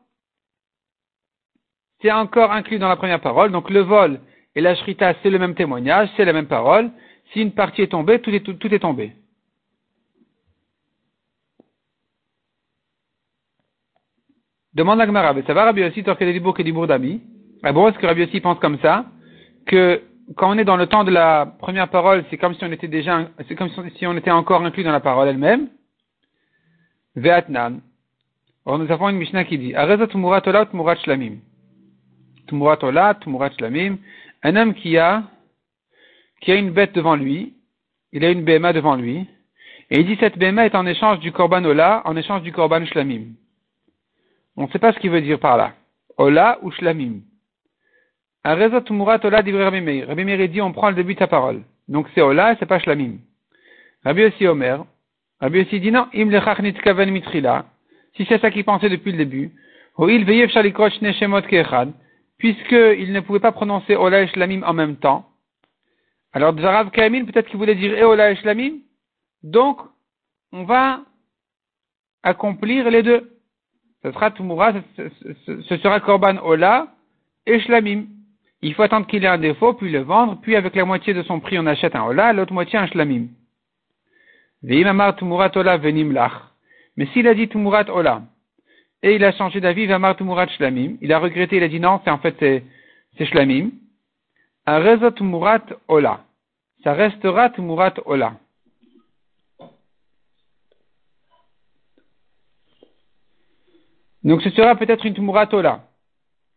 c'est 2.01 2.11
encore 2.11 2.53
inclus 2.53 2.79
dans 2.79 2.87
la 2.87 2.95
première 2.95 3.19
parole. 3.19 3.51
Donc 3.51 3.69
le 3.69 3.81
vol 3.81 4.21
et 4.55 4.61
la 4.61 4.75
shrita, 4.75 5.13
c'est 5.21 5.29
le 5.29 5.39
même 5.39 5.55
témoignage, 5.55 6.09
c'est 6.17 6.25
la 6.25 6.33
même 6.33 6.47
parole. 6.47 6.89
Si 7.31 7.41
une 7.41 7.51
partie 7.51 7.83
est 7.83 7.87
tombée, 7.87 8.19
tout 8.19 8.31
est, 8.31 8.79
tombé. 8.79 9.13
Demande 14.73 15.01
à 15.01 15.07
Gmara, 15.07 15.35
ça 15.45 15.53
va 15.53 15.65
Rabbi 15.65 15.81
des 15.81 16.87
d'ami. 16.87 17.21
Ah 17.63 17.71
bon, 17.71 17.87
est-ce 17.87 17.99
que 17.99 18.05
Rabbi 18.05 18.23
aussi 18.23 18.39
pense 18.41 18.59
comme 18.59 18.79
ça? 18.79 19.05
Que 19.67 20.01
quand 20.35 20.49
on 20.49 20.57
est 20.57 20.63
dans 20.63 20.77
le 20.77 20.87
temps 20.87 21.03
de 21.03 21.11
la 21.11 21.45
première 21.45 21.89
parole, 21.89 22.23
c'est 22.29 22.37
comme 22.37 22.55
si 22.55 22.63
on 22.63 22.71
était 22.71 22.87
déjà, 22.87 23.29
c'est 23.47 23.55
comme 23.55 23.69
si 23.69 24.07
on 24.07 24.17
était 24.17 24.31
encore 24.31 24.63
inclus 24.63 24.83
dans 24.83 24.91
la 24.91 24.99
parole 24.99 25.27
elle-même. 25.27 25.69
Ve'atnan. 27.15 27.81
Or, 28.65 28.79
nous 28.79 28.91
avons 28.91 29.09
une 29.09 29.17
Mishnah 29.17 29.43
qui 29.43 29.57
dit, 29.57 29.73
murat 29.73 30.95
shlamim. 30.95 31.37
Tumurat 32.49 32.83
Ola, 32.83 33.13
Tumurat 33.15 33.51
Shlamim. 33.51 33.97
Un 34.43 34.55
homme 34.55 34.73
qui 34.73 34.97
a, 34.97 35.23
qui 36.41 36.51
a 36.51 36.55
une 36.55 36.71
bête 36.71 36.93
devant 36.93 37.15
lui, 37.15 37.53
il 38.11 38.23
a 38.23 38.31
une 38.31 38.43
BMA 38.43 38.73
devant 38.73 38.95
lui, 38.95 39.27
et 39.91 39.99
il 39.99 40.05
dit 40.05 40.17
cette 40.19 40.37
BMA 40.37 40.65
est 40.65 40.75
en 40.75 40.85
échange 40.85 41.19
du 41.19 41.31
Korban 41.31 41.63
Ola, 41.65 42.01
en 42.05 42.15
échange 42.15 42.43
du 42.43 42.51
Korban 42.51 42.85
Shlamim. 42.85 43.33
On 44.55 44.63
ne 44.63 44.71
sait 44.71 44.79
pas 44.79 44.93
ce 44.93 44.99
qu'il 44.99 45.09
veut 45.09 45.21
dire 45.21 45.39
par 45.39 45.57
là. 45.57 45.73
Ola 46.17 46.59
ou 46.61 46.71
Shlamim. 46.71 47.21
Dit 48.43 48.49
Rabbi 48.49 49.81
Meir. 49.81 50.07
Rabbi 50.07 50.47
dit 50.49 50.61
on 50.61 50.71
prend 50.71 50.89
le 50.89 50.95
début 50.95 51.13
de 51.15 51.19
ta 51.19 51.27
parole. 51.27 51.63
Donc 51.87 52.07
c'est 52.13 52.21
Ola 52.21 52.53
et 52.53 52.55
c'est 52.59 52.65
pas 52.65 52.79
Shlamim. 52.79 53.17
Rabbi 54.05 54.23
aussi 54.25 54.47
Omer. 54.47 54.85
Rabbi 55.41 55.61
aussi 55.61 55.79
dit 55.79 55.91
non, 55.91 56.07
im. 56.13 57.63
Si 58.15 58.25
c'est 58.25 58.39
ça 58.39 58.51
qu'il 58.51 58.63
pensait 58.63 58.89
depuis 58.89 59.11
le 59.11 59.17
début. 59.17 59.51
Puisqu'il 62.39 63.13
ne 63.13 63.19
pouvait 63.19 63.39
pas 63.39 63.51
prononcer 63.51 63.95
Ola 63.95 64.21
et 64.21 64.27
Shlamim 64.27 64.63
en 64.63 64.73
même 64.73 64.95
temps. 64.95 65.29
Alors, 66.31 66.53
Dvarav 66.53 66.89
Kamin, 66.91 67.25
peut-être 67.25 67.47
qu'il 67.47 67.57
voulait 67.57 67.75
dire 67.75 67.97
Eola 67.97 68.31
et 68.31 68.35
Shlamim. 68.37 68.77
Donc, 69.43 69.79
on 70.51 70.63
va 70.63 71.01
accomplir 72.23 72.89
les 72.89 73.03
deux. 73.03 73.29
Ce 74.03 74.11
sera 74.11 74.31
Tumura, 74.31 74.73
ce 74.95 75.77
sera 75.77 75.99
Korban 75.99 76.37
Ola 76.43 76.87
et 77.45 77.59
Shlamim. 77.59 78.05
Il 78.61 78.73
faut 78.73 78.83
attendre 78.83 79.07
qu'il 79.07 79.23
ait 79.23 79.27
un 79.27 79.37
défaut, 79.37 79.73
puis 79.73 79.89
le 79.89 79.99
vendre, 79.99 80.39
puis 80.41 80.55
avec 80.55 80.75
la 80.75 80.85
moitié 80.85 81.13
de 81.13 81.23
son 81.23 81.39
prix, 81.39 81.59
on 81.59 81.65
achète 81.65 81.95
un 81.95 82.03
Ola, 82.03 82.31
l'autre 82.33 82.53
moitié 82.53 82.79
un 82.79 82.87
Shlamim. 82.87 83.27
Veimamar 84.63 85.15
Tumurat 85.15 85.51
Ola 85.55 85.77
venim 85.77 86.11
lach. 86.11 86.33
Mais 86.95 87.05
s'il 87.07 87.27
a 87.27 87.33
dit 87.33 87.47
Tumurat 87.47 87.89
Ola, 87.89 88.23
et 89.01 89.15
il 89.15 89.23
a 89.23 89.31
changé 89.31 89.61
d'avis, 89.61 89.85
Vamar 89.85 90.15
Tumurat 90.15 90.47
Shlamim, 90.47 90.97
il 91.01 91.13
a 91.13 91.19
regretté, 91.19 91.57
il 91.57 91.63
a 91.63 91.67
dit 91.67 91.79
non, 91.79 92.01
c'est 92.03 92.11
en 92.11 92.19
fait, 92.19 92.35
c'est 93.17 93.25
Shlamim. 93.25 93.71
Areza 94.65 95.11
Tumurat 95.11 95.65
Ola. 95.87 96.25
Ça 96.83 96.93
restera 96.93 97.49
Tumurat 97.49 97.93
Ola. 98.05 98.33
Donc 104.23 104.41
ce 104.41 104.49
sera 104.49 104.75
peut-être 104.75 105.05
une 105.05 105.13
Tumuratola. 105.13 105.85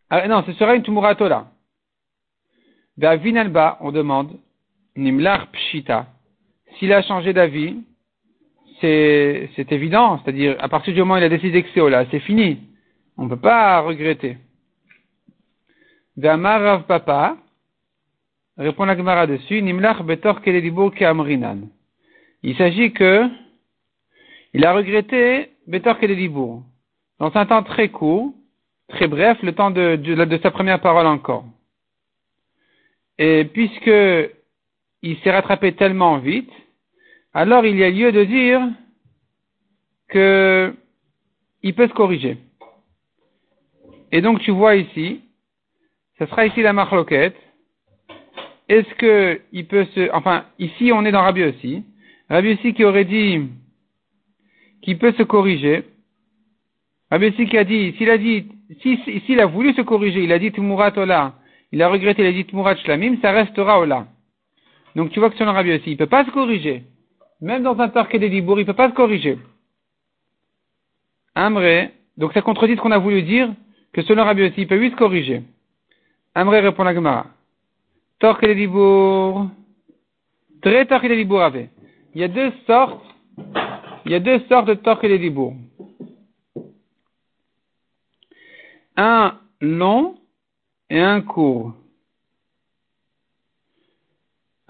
Ah, 0.09 0.27
non, 0.27 0.43
ce 0.45 0.53
sera 0.53 0.75
une 0.75 0.83
Tumuratola. 0.83 1.47
Vers 2.97 3.17
Vinalba, 3.17 3.77
on 3.81 3.91
demande, 3.91 4.37
Nimlar 4.95 5.47
Pshita. 5.47 6.07
S'il 6.77 6.93
a 6.93 7.01
changé 7.01 7.33
d'avis, 7.33 7.83
c'est, 8.81 9.71
évident. 9.71 10.19
C'est-à-dire, 10.19 10.55
à 10.59 10.69
partir 10.69 10.93
du 10.93 10.99
moment 10.99 11.15
où 11.15 11.17
il 11.17 11.23
a 11.23 11.29
décidé 11.29 11.63
que 11.63 11.69
c'est 11.73 11.81
Ola, 11.81 12.05
c'est 12.11 12.19
fini. 12.19 12.59
On 13.17 13.25
ne 13.25 13.29
peut 13.29 13.39
pas 13.39 13.81
regretter. 13.81 14.37
Papa, 16.17 17.37
répond 18.57 18.85
la 18.85 18.97
Gemara 18.97 19.27
dessus. 19.27 19.57
Il 22.43 22.57
s'agit 22.57 22.91
que, 22.91 23.29
il 24.53 24.65
a 24.65 24.73
regretté 24.73 25.49
Betor 25.67 25.97
dans 27.19 27.31
un 27.35 27.45
temps 27.45 27.63
très 27.63 27.89
court, 27.89 28.33
très 28.89 29.07
bref, 29.07 29.37
le 29.41 29.53
temps 29.53 29.71
de, 29.71 29.95
de, 29.95 30.39
sa 30.43 30.51
première 30.51 30.81
parole 30.81 31.07
encore. 31.07 31.45
Et 33.17 33.45
puisque 33.45 33.91
il 35.01 35.17
s'est 35.19 35.31
rattrapé 35.31 35.73
tellement 35.73 36.17
vite, 36.17 36.51
alors 37.33 37.65
il 37.65 37.77
y 37.77 37.83
a 37.83 37.89
lieu 37.89 38.11
de 38.11 38.23
dire 38.23 38.61
que 40.09 40.73
il 41.63 41.73
peut 41.73 41.87
se 41.87 41.93
corriger. 41.93 42.37
Et 44.11 44.21
donc 44.21 44.41
tu 44.41 44.51
vois 44.51 44.75
ici, 44.75 45.21
ce 46.19 46.25
sera 46.27 46.45
ici 46.45 46.61
la 46.61 46.73
marloquette. 46.73 47.35
Est-ce 48.69 48.93
que 48.95 49.41
il 49.51 49.65
peut 49.65 49.85
se, 49.95 50.11
enfin 50.13 50.45
ici 50.59 50.91
on 50.93 51.03
est 51.05 51.11
dans 51.11 51.23
Rabbi 51.23 51.43
aussi, 51.43 51.83
Rabbi 52.29 52.53
aussi 52.53 52.73
qui 52.73 52.83
aurait 52.83 53.05
dit 53.05 53.49
qu'il 54.81 54.97
peut 54.99 55.13
se 55.13 55.23
corriger. 55.23 55.83
Rabbi 57.09 57.31
qui 57.33 57.57
a 57.57 57.63
dit, 57.63 57.93
s'il 57.97 58.09
a 58.09 58.17
dit, 58.17 58.47
s'il 58.81 59.39
a 59.39 59.45
voulu 59.45 59.73
se 59.73 59.81
corriger, 59.81 60.23
il 60.23 60.31
a 60.31 60.39
dit 60.39 60.51
Tumurat 60.51 60.93
Ola, 60.97 61.35
il 61.71 61.81
a 61.81 61.87
regretté, 61.87 62.23
il 62.23 62.27
a 62.27 62.31
dit 62.31 62.45
Tumurat 62.45 62.75
Shlamim, 62.77 63.17
ça 63.21 63.31
restera 63.31 63.79
Ola. 63.79 64.07
Donc 64.95 65.11
tu 65.11 65.19
vois 65.19 65.29
que 65.29 65.37
selon 65.37 65.53
Rabbi 65.53 65.73
aussi, 65.73 65.91
il 65.91 65.97
peut 65.97 66.07
pas 66.07 66.25
se 66.25 66.31
corriger. 66.31 66.83
Même 67.43 67.61
dans 67.61 67.77
un 67.77 67.89
parquet 67.89 68.19
des 68.19 68.29
Dibour, 68.29 68.57
il 68.57 68.61
ne 68.61 68.67
peut 68.67 68.73
pas 68.73 68.89
se 68.89 68.95
corriger. 68.95 69.37
Amré, 71.35 71.91
donc 72.15 72.31
ça 72.31 72.41
contredit 72.41 72.77
ce 72.77 72.81
qu'on 72.81 72.91
a 72.91 72.97
voulu 72.97 73.21
dire, 73.21 73.53
que 73.91 74.01
selon 74.01 74.23
Rabbi 74.23 74.43
aussi, 74.43 74.61
il 74.61 74.67
peut 74.67 74.77
lui 74.77 74.91
se 74.91 74.95
corriger. 74.95 75.43
Amré 76.35 76.61
répond 76.61 76.83
la 76.83 76.93
Gemara. 76.93 77.25
Torque 78.19 78.45
des 78.45 78.55
Dibour. 78.55 79.49
Très 80.61 80.85
Torque 80.85 81.05
des 81.05 81.17
Dibour 81.17 81.41
avait. 81.41 81.69
Il 82.15 82.21
y 82.21 82.23
a 82.23 82.29
deux 82.29 82.53
sortes, 82.65 83.03
il 84.05 84.13
y 84.13 84.15
a 84.15 84.21
deux 84.21 84.39
sortes 84.47 84.67
de 84.67 84.75
Torque 84.75 85.05
des 85.05 85.19
Dibour. 85.19 85.53
un 88.95 89.37
long 89.59 90.15
et 90.89 91.01
un 91.01 91.21
court. 91.21 91.73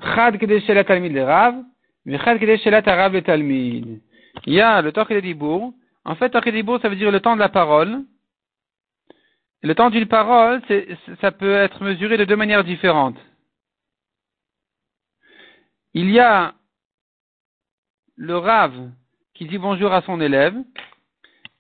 Chad 0.01 0.38
Kedeshelat 0.38 0.86
Talmid 0.86 1.13
le 1.13 1.23
Rav, 1.23 1.63
Talmid. 2.05 4.01
Il 4.45 4.53
y 4.53 4.61
a 4.61 4.81
le 4.81 4.91
Torque 4.91 5.13
Dibour. 5.13 5.73
En 6.05 6.15
fait, 6.15 6.35
Dibour, 6.49 6.79
ça 6.81 6.89
veut 6.89 6.95
dire 6.95 7.11
le 7.11 7.19
temps 7.19 7.35
de 7.35 7.39
la 7.39 7.49
parole. 7.49 8.03
Le 9.61 9.75
temps 9.75 9.89
d'une 9.89 10.07
parole, 10.07 10.61
ça 11.21 11.31
peut 11.31 11.53
être 11.53 11.83
mesuré 11.83 12.17
de 12.17 12.25
deux 12.25 12.35
manières 12.35 12.65
différentes. 12.65 13.17
Il 15.93 16.09
y 16.11 16.19
a 16.19 16.55
le 18.17 18.37
Rav 18.37 18.73
qui 19.33 19.45
dit 19.45 19.57
bonjour 19.57 19.93
à 19.93 20.01
son 20.01 20.19
élève, 20.19 20.55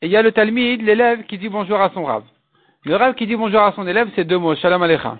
et 0.01 0.07
il 0.07 0.11
y 0.11 0.17
a 0.17 0.21
le 0.21 0.31
Talmid, 0.31 0.81
l'élève, 0.81 1.23
qui 1.25 1.37
dit 1.37 1.49
bonjour 1.49 1.79
à 1.79 1.91
son 1.91 2.03
Rav. 2.03 2.23
Le 2.83 2.95
Rav 2.95 3.15
qui 3.15 3.25
dit 3.25 3.37
bonjour 3.37 3.61
à 3.61 3.71
son 3.71 3.87
élève, 3.87 4.09
c'est 4.15 4.25
deux 4.25 4.37
mots, 4.37 4.55
Shalom 4.55 4.83
Alecha. 4.83 5.17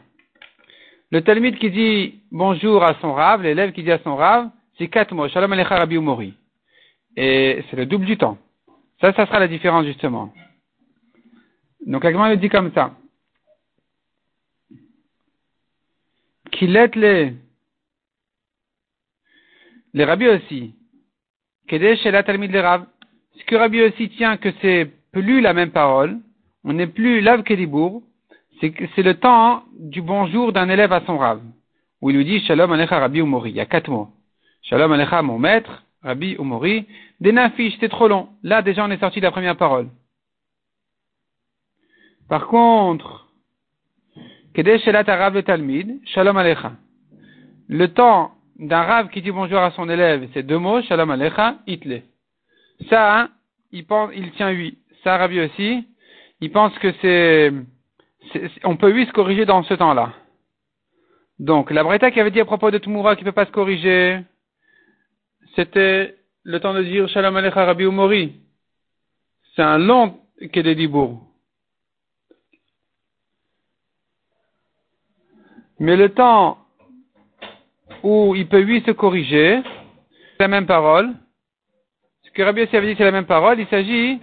Le 1.12 1.21
Talmud 1.21 1.57
qui 1.57 1.71
dit 1.71 2.23
bonjour 2.31 2.83
à 2.83 2.95
son 2.99 3.13
Rav, 3.13 3.43
l'élève 3.43 3.71
qui 3.71 3.83
dit 3.83 3.91
à 3.91 3.99
son 3.99 4.15
Rav, 4.15 4.49
c'est 4.77 4.88
quatre 4.88 5.13
mots, 5.13 5.27
Shalom 5.27 5.53
Alecha 5.53 5.75
Rabbi 5.75 5.95
Umori. 5.95 6.33
Et 7.15 7.63
c'est 7.69 7.75
le 7.75 7.86
double 7.86 8.05
du 8.05 8.17
temps. 8.17 8.38
Ça, 8.99 9.13
ça 9.13 9.25
sera 9.25 9.39
la 9.39 9.47
différence 9.47 9.86
justement. 9.86 10.33
Donc 11.86 12.03
l'agma 12.03 12.29
le 12.29 12.38
dit 12.38 12.49
comme 12.49 12.71
ça. 12.73 12.95
Qu'il 16.51 16.75
est 16.75 16.95
les, 16.95 17.33
les 19.93 20.05
Rabbi 20.05 20.27
aussi. 20.27 20.73
Kedesh 21.67 22.05
et 22.05 22.12
la 22.12 22.23
Talmud 22.23 22.51
les. 22.51 22.86
Ce 23.38 23.43
que 23.45 23.55
Rabbi 23.55 23.81
aussi 23.81 24.09
tient 24.09 24.38
que 24.38 24.49
c'est 24.62 24.89
plus 25.12 25.41
la 25.41 25.53
même 25.53 25.71
parole, 25.71 26.19
on 26.63 26.73
n'est 26.73 26.88
plus 26.88 27.21
Lav 27.21 27.43
Kedibour, 27.43 28.01
c'est 28.59 28.97
le 28.97 29.13
temps 29.15 29.63
du 29.77 30.01
bonjour 30.01 30.53
d'un 30.53 30.69
élève 30.69 30.93
à 30.93 31.01
son 31.05 31.17
Rav, 31.17 31.41
où 32.01 32.09
il 32.09 32.17
lui 32.17 32.25
dit 32.25 32.45
Shalom 32.45 32.71
Alecha 32.71 32.99
Rabbi 32.99 33.19
Umori. 33.19 33.51
Il 33.51 33.55
y 33.57 33.59
a 33.59 33.65
quatre 33.65 33.89
mots. 33.89 34.09
Shalom 34.63 34.93
Alecha 34.93 35.21
mon 35.21 35.39
maître, 35.39 35.84
Rabbi 36.04 36.38
Umori. 36.39 36.88
Des 37.19 37.34
nafiches, 37.34 37.76
c'est 37.82 37.89
trop 37.89 38.08
long. 38.08 38.30
Là, 38.43 38.62
déjà, 38.62 38.86
on 38.86 38.91
est 38.91 38.99
sorti 38.99 39.19
de 39.19 39.26
la 39.26 39.32
première 39.32 39.58
parole. 39.58 39.89
Par 42.30 42.47
contre, 42.47 43.28
Kedesh 44.54 44.88
Elat 44.88 45.04
Rav 45.04 45.34
le 45.34 45.43
Talmid, 45.43 45.99
Shalom 46.06 46.38
Alecha. 46.38 46.71
Le 47.67 47.89
temps 47.89 48.32
d'un 48.58 48.84
Rav 48.84 49.10
qui 49.10 49.21
dit 49.21 49.32
bonjour 49.32 49.60
à 49.60 49.71
son 49.71 49.89
élève, 49.89 50.30
c'est 50.34 50.43
deux 50.43 50.60
mots, 50.60 50.82
Shalom 50.84 51.12
Alecha, 51.12 51.58
Itle. 51.67 52.02
Ça, 52.89 53.19
hein, 53.19 53.30
il, 53.73 53.86
pense, 53.86 54.12
il 54.15 54.32
tient 54.32 54.49
huit. 54.49 54.78
Ça, 55.04 55.17
Rabbi 55.17 55.41
aussi, 55.41 55.86
il 56.39 56.52
pense 56.52 56.73
que 56.80 56.93
c'est, 57.02 57.52
on 58.63 58.78
peut 58.78 58.91
lui 58.91 59.06
se 59.08 59.12
corriger 59.12 59.43
dans 59.45 59.63
ce 59.63 59.73
temps-là. 59.73 60.13
Donc, 61.39 61.69
la 61.69 61.84
Breta 61.84 62.12
qui 62.12 62.21
avait 62.21 62.32
dit 62.32 62.39
à 62.39 62.45
propos 62.45 62.71
de 62.71 62.78
Tumura 62.78 63.17
qu'il 63.17 63.26
ne 63.26 63.32
peut 63.32 63.36
pas 63.36 63.45
se 63.45 63.52
corriger, 63.52 64.21
c'était 65.55 66.15
le 66.43 66.59
temps 66.59 66.73
de 66.73 66.83
dire 66.83 67.07
Shalom 67.09 67.35
Alecha 67.35 67.65
Rabbi 67.65 67.83
Umori. 67.83 68.35
C'est 69.55 69.61
un 69.61 69.77
long 69.77 70.19
Kededibour. 70.51 71.21
Mais 75.79 75.95
le 75.95 76.09
temps 76.09 76.57
où 78.03 78.35
il 78.35 78.47
peut 78.47 78.61
lui 78.61 78.81
se 78.81 78.91
corriger, 78.91 79.61
c'est 80.31 80.43
la 80.43 80.47
même 80.47 80.65
parole. 80.65 81.13
Ce 82.23 82.31
que 82.31 82.41
Rabbi 82.41 82.63
aussi 82.63 82.75
avait 82.75 82.87
dit, 82.87 82.95
c'est 82.97 83.03
la 83.03 83.11
même 83.11 83.25
parole. 83.25 83.59
Il 83.59 83.67
s'agit 83.67 84.19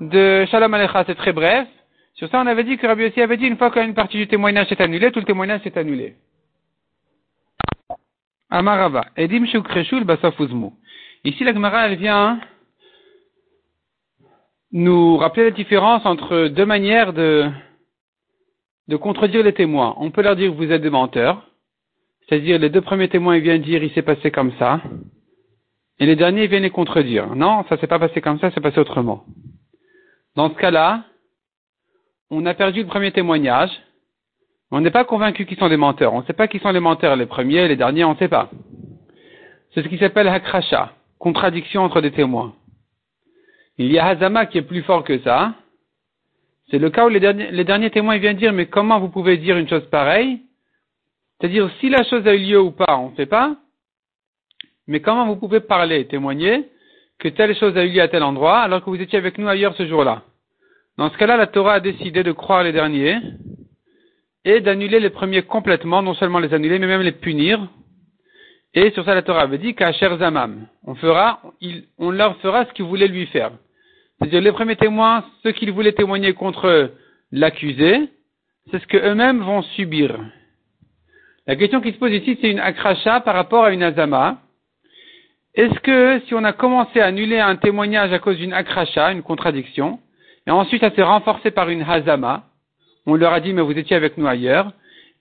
de 0.00 0.44
Shalom 0.50 0.74
Alecha, 0.74 1.04
c'est 1.06 1.14
très 1.14 1.32
bref. 1.32 1.68
Sur 2.14 2.28
ça, 2.30 2.40
on 2.40 2.46
avait 2.46 2.64
dit 2.64 2.76
que 2.76 2.86
Rabbi 2.86 3.02
Yossi 3.02 3.20
avait 3.20 3.36
dit 3.36 3.46
une 3.46 3.56
fois 3.56 3.70
qu'une 3.72 3.94
partie 3.94 4.18
du 4.18 4.28
témoignage 4.28 4.70
est 4.70 4.80
annulée, 4.80 5.10
tout 5.10 5.18
le 5.18 5.24
témoignage 5.24 5.62
est 5.64 5.76
annulé. 5.76 6.14
Amarava. 8.54 9.06
Edim 9.16 9.46
Shukreshul 9.46 10.04
Basafuzmu. 10.04 10.70
Ici, 11.24 11.42
la 11.42 11.52
Gemara, 11.52 11.88
elle 11.88 11.98
vient 11.98 12.40
nous 14.70 15.16
rappeler 15.16 15.44
la 15.44 15.50
différence 15.50 16.06
entre 16.06 16.48
deux 16.48 16.64
manières 16.66 17.12
de, 17.12 17.50
de 18.88 18.96
contredire 18.96 19.42
les 19.42 19.54
témoins. 19.54 19.94
On 19.98 20.10
peut 20.12 20.22
leur 20.22 20.36
dire 20.36 20.52
vous 20.52 20.70
êtes 20.70 20.82
des 20.82 20.90
menteurs. 20.90 21.48
C'est-à-dire 22.28 22.58
les 22.58 22.70
deux 22.70 22.80
premiers 22.80 23.08
témoins 23.08 23.36
ils 23.36 23.42
viennent 23.42 23.62
dire 23.62 23.82
il 23.82 23.92
s'est 23.92 24.02
passé 24.02 24.30
comme 24.30 24.52
ça. 24.58 24.80
Et 25.98 26.06
les 26.06 26.16
derniers 26.16 26.46
viennent 26.46 26.62
les 26.62 26.70
contredire. 26.70 27.34
Non, 27.34 27.64
ça 27.68 27.76
s'est 27.78 27.86
pas 27.86 27.98
passé 27.98 28.20
comme 28.20 28.38
ça, 28.38 28.50
c'est 28.52 28.60
passé 28.60 28.78
autrement. 28.78 29.24
Dans 30.36 30.48
ce 30.50 30.54
cas-là, 30.54 31.04
on 32.30 32.44
a 32.46 32.54
perdu 32.54 32.82
le 32.82 32.88
premier 32.88 33.12
témoignage. 33.12 33.70
On 34.70 34.80
n'est 34.80 34.90
pas 34.90 35.04
convaincu 35.04 35.46
qu'ils 35.46 35.58
sont 35.58 35.68
des 35.68 35.76
menteurs. 35.76 36.14
On 36.14 36.20
ne 36.20 36.26
sait 36.26 36.32
pas 36.32 36.48
qui 36.48 36.58
sont 36.58 36.70
les 36.70 36.80
menteurs, 36.80 37.16
les 37.16 37.26
premiers, 37.26 37.68
les 37.68 37.76
derniers, 37.76 38.04
on 38.04 38.14
ne 38.14 38.18
sait 38.18 38.28
pas. 38.28 38.50
C'est 39.72 39.82
ce 39.82 39.88
qui 39.88 39.98
s'appelle 39.98 40.28
hakrasha, 40.28 40.92
contradiction 41.18 41.82
entre 41.82 42.00
des 42.00 42.12
témoins. 42.12 42.54
Il 43.78 43.90
y 43.90 43.98
a 43.98 44.06
Hazama 44.06 44.46
qui 44.46 44.58
est 44.58 44.62
plus 44.62 44.82
fort 44.82 45.04
que 45.04 45.18
ça. 45.20 45.54
C'est 46.70 46.78
le 46.78 46.90
cas 46.90 47.06
où 47.06 47.08
les 47.08 47.20
derniers, 47.20 47.90
témoins 47.90 48.18
viennent 48.18 48.36
dire, 48.36 48.52
mais 48.52 48.66
comment 48.66 49.00
vous 49.00 49.08
pouvez 49.10 49.36
dire 49.36 49.56
une 49.58 49.68
chose 49.68 49.84
pareille? 49.90 50.40
C'est-à-dire, 51.38 51.70
si 51.80 51.88
la 51.88 52.04
chose 52.04 52.26
a 52.26 52.34
eu 52.34 52.38
lieu 52.38 52.60
ou 52.60 52.70
pas, 52.70 52.96
on 52.96 53.10
ne 53.10 53.16
sait 53.16 53.26
pas. 53.26 53.56
Mais 54.86 55.00
comment 55.00 55.26
vous 55.26 55.36
pouvez 55.36 55.60
parler, 55.60 56.06
témoigner 56.06 56.68
que 57.18 57.28
telle 57.28 57.56
chose 57.56 57.76
a 57.76 57.84
eu 57.84 57.90
lieu 57.90 58.02
à 58.02 58.08
tel 58.08 58.22
endroit 58.22 58.60
alors 58.60 58.84
que 58.84 58.90
vous 58.90 59.00
étiez 59.00 59.18
avec 59.18 59.38
nous 59.38 59.48
ailleurs 59.48 59.74
ce 59.76 59.86
jour-là? 59.86 60.22
Dans 60.96 61.10
ce 61.10 61.18
cas-là, 61.18 61.36
la 61.36 61.48
Torah 61.48 61.74
a 61.74 61.80
décidé 61.80 62.22
de 62.22 62.32
croire 62.32 62.62
les 62.62 62.72
derniers 62.72 63.18
et 64.44 64.60
d'annuler 64.60 65.00
les 65.00 65.10
premiers 65.10 65.42
complètement, 65.42 66.02
non 66.02 66.14
seulement 66.14 66.38
les 66.38 66.52
annuler, 66.52 66.78
mais 66.78 66.86
même 66.86 67.02
les 67.02 67.12
punir. 67.12 67.66
Et 68.74 68.90
sur 68.90 69.04
ça, 69.04 69.14
la 69.14 69.22
Torah 69.22 69.42
avait 69.42 69.58
dit 69.58 69.74
qu'à 69.74 69.92
Zamam, 69.92 70.66
on 70.84 70.94
on 71.98 72.10
leur 72.10 72.36
fera 72.38 72.66
ce 72.66 72.72
qu'ils 72.72 72.84
voulaient 72.84 73.08
lui 73.08 73.26
faire. 73.26 73.52
C'est-à-dire 74.18 74.40
les 74.40 74.52
premiers 74.52 74.76
témoins, 74.76 75.24
ceux 75.42 75.52
qu'ils 75.52 75.72
voulaient 75.72 75.92
témoigner 75.92 76.32
contre 76.32 76.90
l'accusé, 77.32 78.08
c'est 78.70 78.80
ce 78.80 78.86
qu'eux-mêmes 78.86 79.40
vont 79.40 79.62
subir. 79.62 80.18
La 81.46 81.56
question 81.56 81.80
qui 81.80 81.92
se 81.92 81.98
pose 81.98 82.12
ici, 82.12 82.38
c'est 82.40 82.50
une 82.50 82.60
akracha 82.60 83.20
par 83.20 83.34
rapport 83.34 83.64
à 83.64 83.70
une 83.70 83.82
azama. 83.82 84.38
Est-ce 85.54 85.78
que 85.80 86.20
si 86.26 86.34
on 86.34 86.42
a 86.42 86.52
commencé 86.52 87.00
à 87.00 87.06
annuler 87.06 87.38
un 87.38 87.56
témoignage 87.56 88.12
à 88.12 88.18
cause 88.18 88.38
d'une 88.38 88.52
akracha, 88.52 89.12
une 89.12 89.22
contradiction, 89.22 90.00
et 90.46 90.50
ensuite 90.50 90.80
ça 90.80 90.90
s'est 90.90 91.02
renforcé 91.02 91.50
par 91.50 91.68
une 91.68 91.82
hazama, 91.82 92.44
on 93.06 93.16
leur 93.16 93.32
a 93.32 93.40
dit 93.40 93.52
mais 93.52 93.62
vous 93.62 93.76
étiez 93.76 93.96
avec 93.96 94.16
nous 94.18 94.26
ailleurs, 94.26 94.72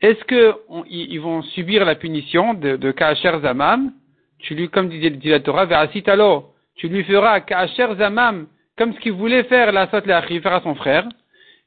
est-ce 0.02 0.24
qu'ils 0.26 1.22
vont 1.22 1.42
subir 1.42 1.86
la 1.86 1.96
punition 1.96 2.54
de, 2.54 2.76
de 2.76 2.92
Kaacher 2.92 3.40
Zamam? 3.42 3.94
Tu 4.40 4.56
lui, 4.56 4.68
Comme 4.68 4.90
dit, 4.90 5.10
dit 5.12 5.30
la 5.30 5.40
Torah, 5.40 5.88
tu 6.76 6.88
lui 6.90 7.04
feras 7.04 7.40
Kaacher 7.40 7.96
Zamam 7.98 8.48
comme 8.78 8.94
ce 8.94 9.00
qu'il 9.00 9.14
voulait 9.14 9.44
faire 9.44 9.72
la 9.72 9.90
Sot 9.90 10.02
faire 10.02 10.54
à 10.54 10.62
son 10.62 10.76
frère. 10.76 11.08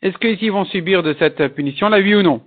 Est-ce 0.03 0.19
qu'ils 0.19 0.53
vont 0.53 0.65
subir 0.67 1.03
de 1.03 1.15
cette 1.19 1.55
punition-là, 1.55 1.99
oui 1.99 2.15
ou 2.15 2.23
non? 2.23 2.43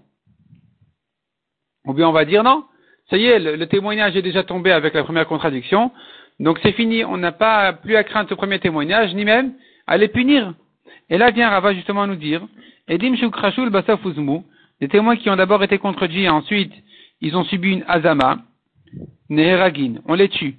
Ou 1.85 1.93
bien 1.93 2.07
on 2.07 2.11
va 2.11 2.25
dire 2.25 2.43
non? 2.43 2.65
Ça 3.09 3.17
y 3.17 3.25
est, 3.25 3.39
le, 3.39 3.65
témoignage 3.65 4.15
est 4.15 4.21
déjà 4.21 4.43
tombé 4.43 4.71
avec 4.71 4.93
la 4.93 5.03
première 5.03 5.25
contradiction. 5.27 5.91
Donc 6.39 6.59
c'est 6.61 6.73
fini. 6.73 7.03
On 7.03 7.17
n'a 7.17 7.31
pas 7.31 7.73
plus 7.73 7.95
à 7.95 8.03
craindre 8.03 8.29
ce 8.29 8.35
premier 8.35 8.59
témoignage, 8.59 9.15
ni 9.15 9.25
même 9.25 9.53
à 9.87 9.97
les 9.97 10.09
punir. 10.09 10.53
Et 11.09 11.17
là 11.17 11.31
vient 11.31 11.49
Rava 11.49 11.73
justement 11.73 12.05
nous 12.05 12.15
dire, 12.15 12.41
Edim 12.89 13.15
Shukrashul 13.15 13.69
Basafuzmu, 13.69 14.41
les 14.81 14.87
témoins 14.87 15.15
qui 15.15 15.29
ont 15.29 15.35
d'abord 15.35 15.63
été 15.63 15.77
contredits 15.77 16.23
et 16.23 16.29
ensuite 16.29 16.73
ils 17.21 17.35
ont 17.37 17.43
subi 17.43 17.71
une 17.73 17.85
azama, 17.87 18.39
Neheragin, 19.29 20.01
on 20.05 20.15
les 20.15 20.29
tue. 20.29 20.55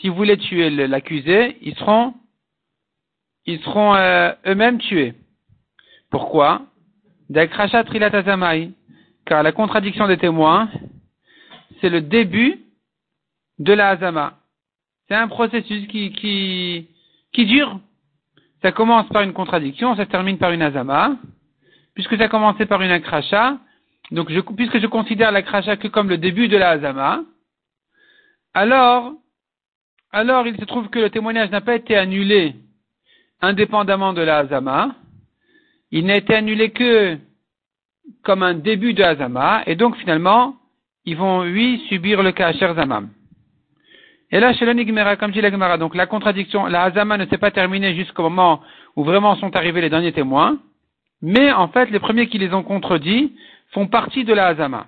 Si 0.00 0.08
vous 0.08 0.14
voulez 0.14 0.38
tuer 0.38 0.70
l'accusé, 0.70 1.58
ils 1.60 1.74
seront 1.76 2.14
ils 3.44 3.60
seront 3.60 3.94
euh, 3.94 4.32
eux-mêmes 4.46 4.78
tués. 4.78 5.14
Pourquoi? 6.10 6.62
Car 9.26 9.42
la 9.42 9.52
contradiction 9.52 10.08
des 10.08 10.16
témoins, 10.16 10.70
c'est 11.80 11.90
le 11.90 12.00
début 12.00 12.60
de 13.58 13.72
la 13.72 13.90
Hazama. 13.90 14.38
C'est 15.08 15.14
un 15.14 15.28
processus 15.28 15.86
qui, 15.88 16.12
qui, 16.12 16.88
qui 17.32 17.46
dure. 17.46 17.78
Ça 18.62 18.72
commence 18.72 19.08
par 19.08 19.22
une 19.22 19.32
contradiction, 19.32 19.94
ça 19.94 20.04
se 20.04 20.10
termine 20.10 20.38
par 20.38 20.52
une 20.52 20.62
Hazama. 20.62 21.16
Puisque 21.96 22.16
ça 22.16 22.24
a 22.24 22.28
commencé 22.28 22.66
par 22.66 22.80
une 22.82 22.90
akracha, 22.92 23.58
donc 24.12 24.30
je, 24.30 24.38
puisque 24.40 24.78
je 24.78 24.86
considère 24.86 25.32
l'akracha 25.32 25.76
que 25.76 25.88
comme 25.88 26.08
le 26.08 26.18
début 26.18 26.46
de 26.46 26.56
la 26.56 26.70
Hazama, 26.70 27.22
alors, 28.54 29.14
alors 30.12 30.46
il 30.46 30.56
se 30.56 30.64
trouve 30.66 30.88
que 30.88 31.00
le 31.00 31.10
témoignage 31.10 31.50
n'a 31.50 31.62
pas 31.62 31.74
été 31.74 31.96
annulé 31.96 32.54
indépendamment 33.40 34.12
de 34.12 34.22
la 34.22 34.38
Hazama. 34.38 34.94
Il 35.90 36.06
n'a 36.06 36.16
été 36.16 36.34
annulé 36.34 36.70
que 36.70 37.18
comme 38.22 38.42
un 38.42 38.54
début 38.54 38.94
de 38.94 39.02
Hazama, 39.02 39.62
et 39.66 39.74
donc 39.74 39.96
finalement, 39.96 40.56
ils 41.06 41.16
vont, 41.16 41.40
oui, 41.40 41.82
subir 41.88 42.22
le 42.22 42.32
Kacher 42.32 42.74
Zamam. 42.74 43.08
Et 44.30 44.40
là, 44.40 44.52
chez 44.52 44.66
l'Onigmera, 44.66 45.16
comme 45.16 45.30
dit 45.30 45.40
la 45.40 45.78
donc 45.78 45.94
la 45.94 46.06
contradiction, 46.06 46.66
la 46.66 46.82
Hazama 46.82 47.16
ne 47.16 47.26
s'est 47.26 47.38
pas 47.38 47.50
terminée 47.50 47.94
jusqu'au 47.94 48.24
moment 48.24 48.60
où 48.96 49.04
vraiment 49.04 49.36
sont 49.36 49.54
arrivés 49.56 49.80
les 49.80 49.90
derniers 49.90 50.12
témoins, 50.12 50.58
mais 51.22 51.52
en 51.52 51.68
fait, 51.68 51.90
les 51.90 52.00
premiers 52.00 52.28
qui 52.28 52.38
les 52.38 52.52
ont 52.52 52.62
contredits 52.62 53.34
font 53.70 53.88
partie 53.88 54.24
de 54.24 54.32
la 54.32 54.48
Hazama. 54.48 54.86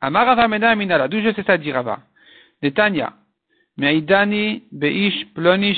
Amarava 0.00 0.46
Mena 0.48 0.74
Minala, 0.76 1.08
d'où 1.08 1.20
je 1.20 1.32
sais 1.32 1.42
ça 1.42 1.58
dire 1.58 1.74
Rava. 1.74 2.00
Netanya. 2.62 3.14
Beish 3.78 5.24
Ploni 5.34 5.74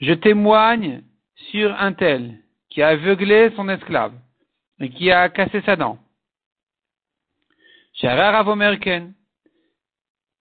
Je 0.00 0.12
témoigne 0.14 1.02
sur 1.50 1.74
un 1.80 1.92
tel 1.92 2.38
qui 2.70 2.82
a 2.82 2.88
aveuglé 2.88 3.50
son 3.54 3.68
esclave 3.68 4.14
et 4.80 4.88
qui 4.88 5.10
a 5.10 5.28
cassé 5.28 5.60
sa 5.62 5.76
dent. 5.76 5.98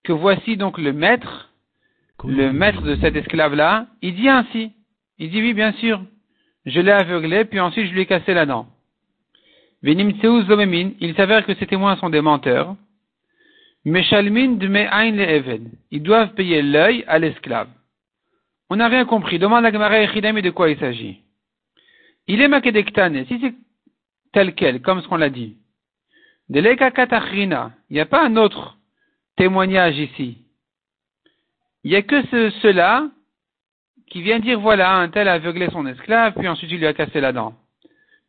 Que 0.03 0.11
voici 0.11 0.57
donc 0.57 0.77
le 0.77 0.93
maître, 0.93 1.49
le 2.23 2.51
maître 2.53 2.81
de 2.81 2.95
cet 2.95 3.15
esclave-là, 3.15 3.87
il 4.01 4.15
dit 4.15 4.29
ainsi. 4.29 4.71
Il 5.19 5.29
dit 5.29 5.41
oui, 5.41 5.53
bien 5.53 5.73
sûr. 5.73 6.01
Je 6.65 6.79
l'ai 6.79 6.91
aveuglé, 6.91 7.45
puis 7.45 7.59
ensuite 7.59 7.87
je 7.87 7.93
lui 7.93 8.01
ai 8.01 8.05
cassé 8.05 8.33
la 8.33 8.45
dent. 8.45 8.67
Il 9.83 11.13
s'avère 11.15 11.45
que 11.45 11.53
ces 11.55 11.67
témoins 11.67 11.97
sont 11.97 12.09
des 12.09 12.21
menteurs. 12.21 12.75
Meshalmin 13.85 14.53
de 14.53 14.67
le 14.67 15.21
Eved. 15.21 15.69
Ils 15.91 16.03
doivent 16.03 16.33
payer 16.35 16.61
l'œil 16.61 17.03
à 17.07 17.19
l'esclave. 17.19 17.67
On 18.69 18.77
n'a 18.77 18.87
rien 18.87 19.03
compris. 19.03 19.39
Demande 19.39 19.65
à 19.65 19.71
Gemara 19.71 20.01
et 20.01 20.07
de 20.41 20.49
quoi 20.51 20.69
il 20.69 20.79
s'agit. 20.79 21.19
Il 22.27 22.41
est 22.41 22.47
makedektane. 22.47 23.25
Si 23.25 23.39
c'est 23.41 23.53
tel 24.31 24.55
quel, 24.55 24.81
comme 24.81 25.01
ce 25.01 25.07
qu'on 25.07 25.17
l'a 25.17 25.29
dit. 25.29 25.57
De 26.49 26.59
Il 26.59 27.93
n'y 27.93 27.99
a 27.99 28.05
pas 28.05 28.25
un 28.25 28.35
autre 28.37 28.77
témoignage 29.35 29.97
ici. 29.97 30.37
Il 31.83 31.91
n'y 31.91 31.97
a 31.97 32.01
que 32.01 32.21
ce, 32.27 32.49
cela 32.61 33.09
qui 34.13 34.21
vient 34.21 34.39
dire 34.39 34.59
voilà, 34.59 34.95
un 34.95 35.09
tel 35.09 35.27
a 35.27 35.33
aveuglé 35.33 35.67
son 35.71 35.87
esclave, 35.87 36.33
puis 36.37 36.47
ensuite 36.47 36.71
il 36.71 36.77
lui 36.77 36.85
a 36.85 36.93
cassé 36.93 37.19
la 37.19 37.31
dent. 37.31 37.55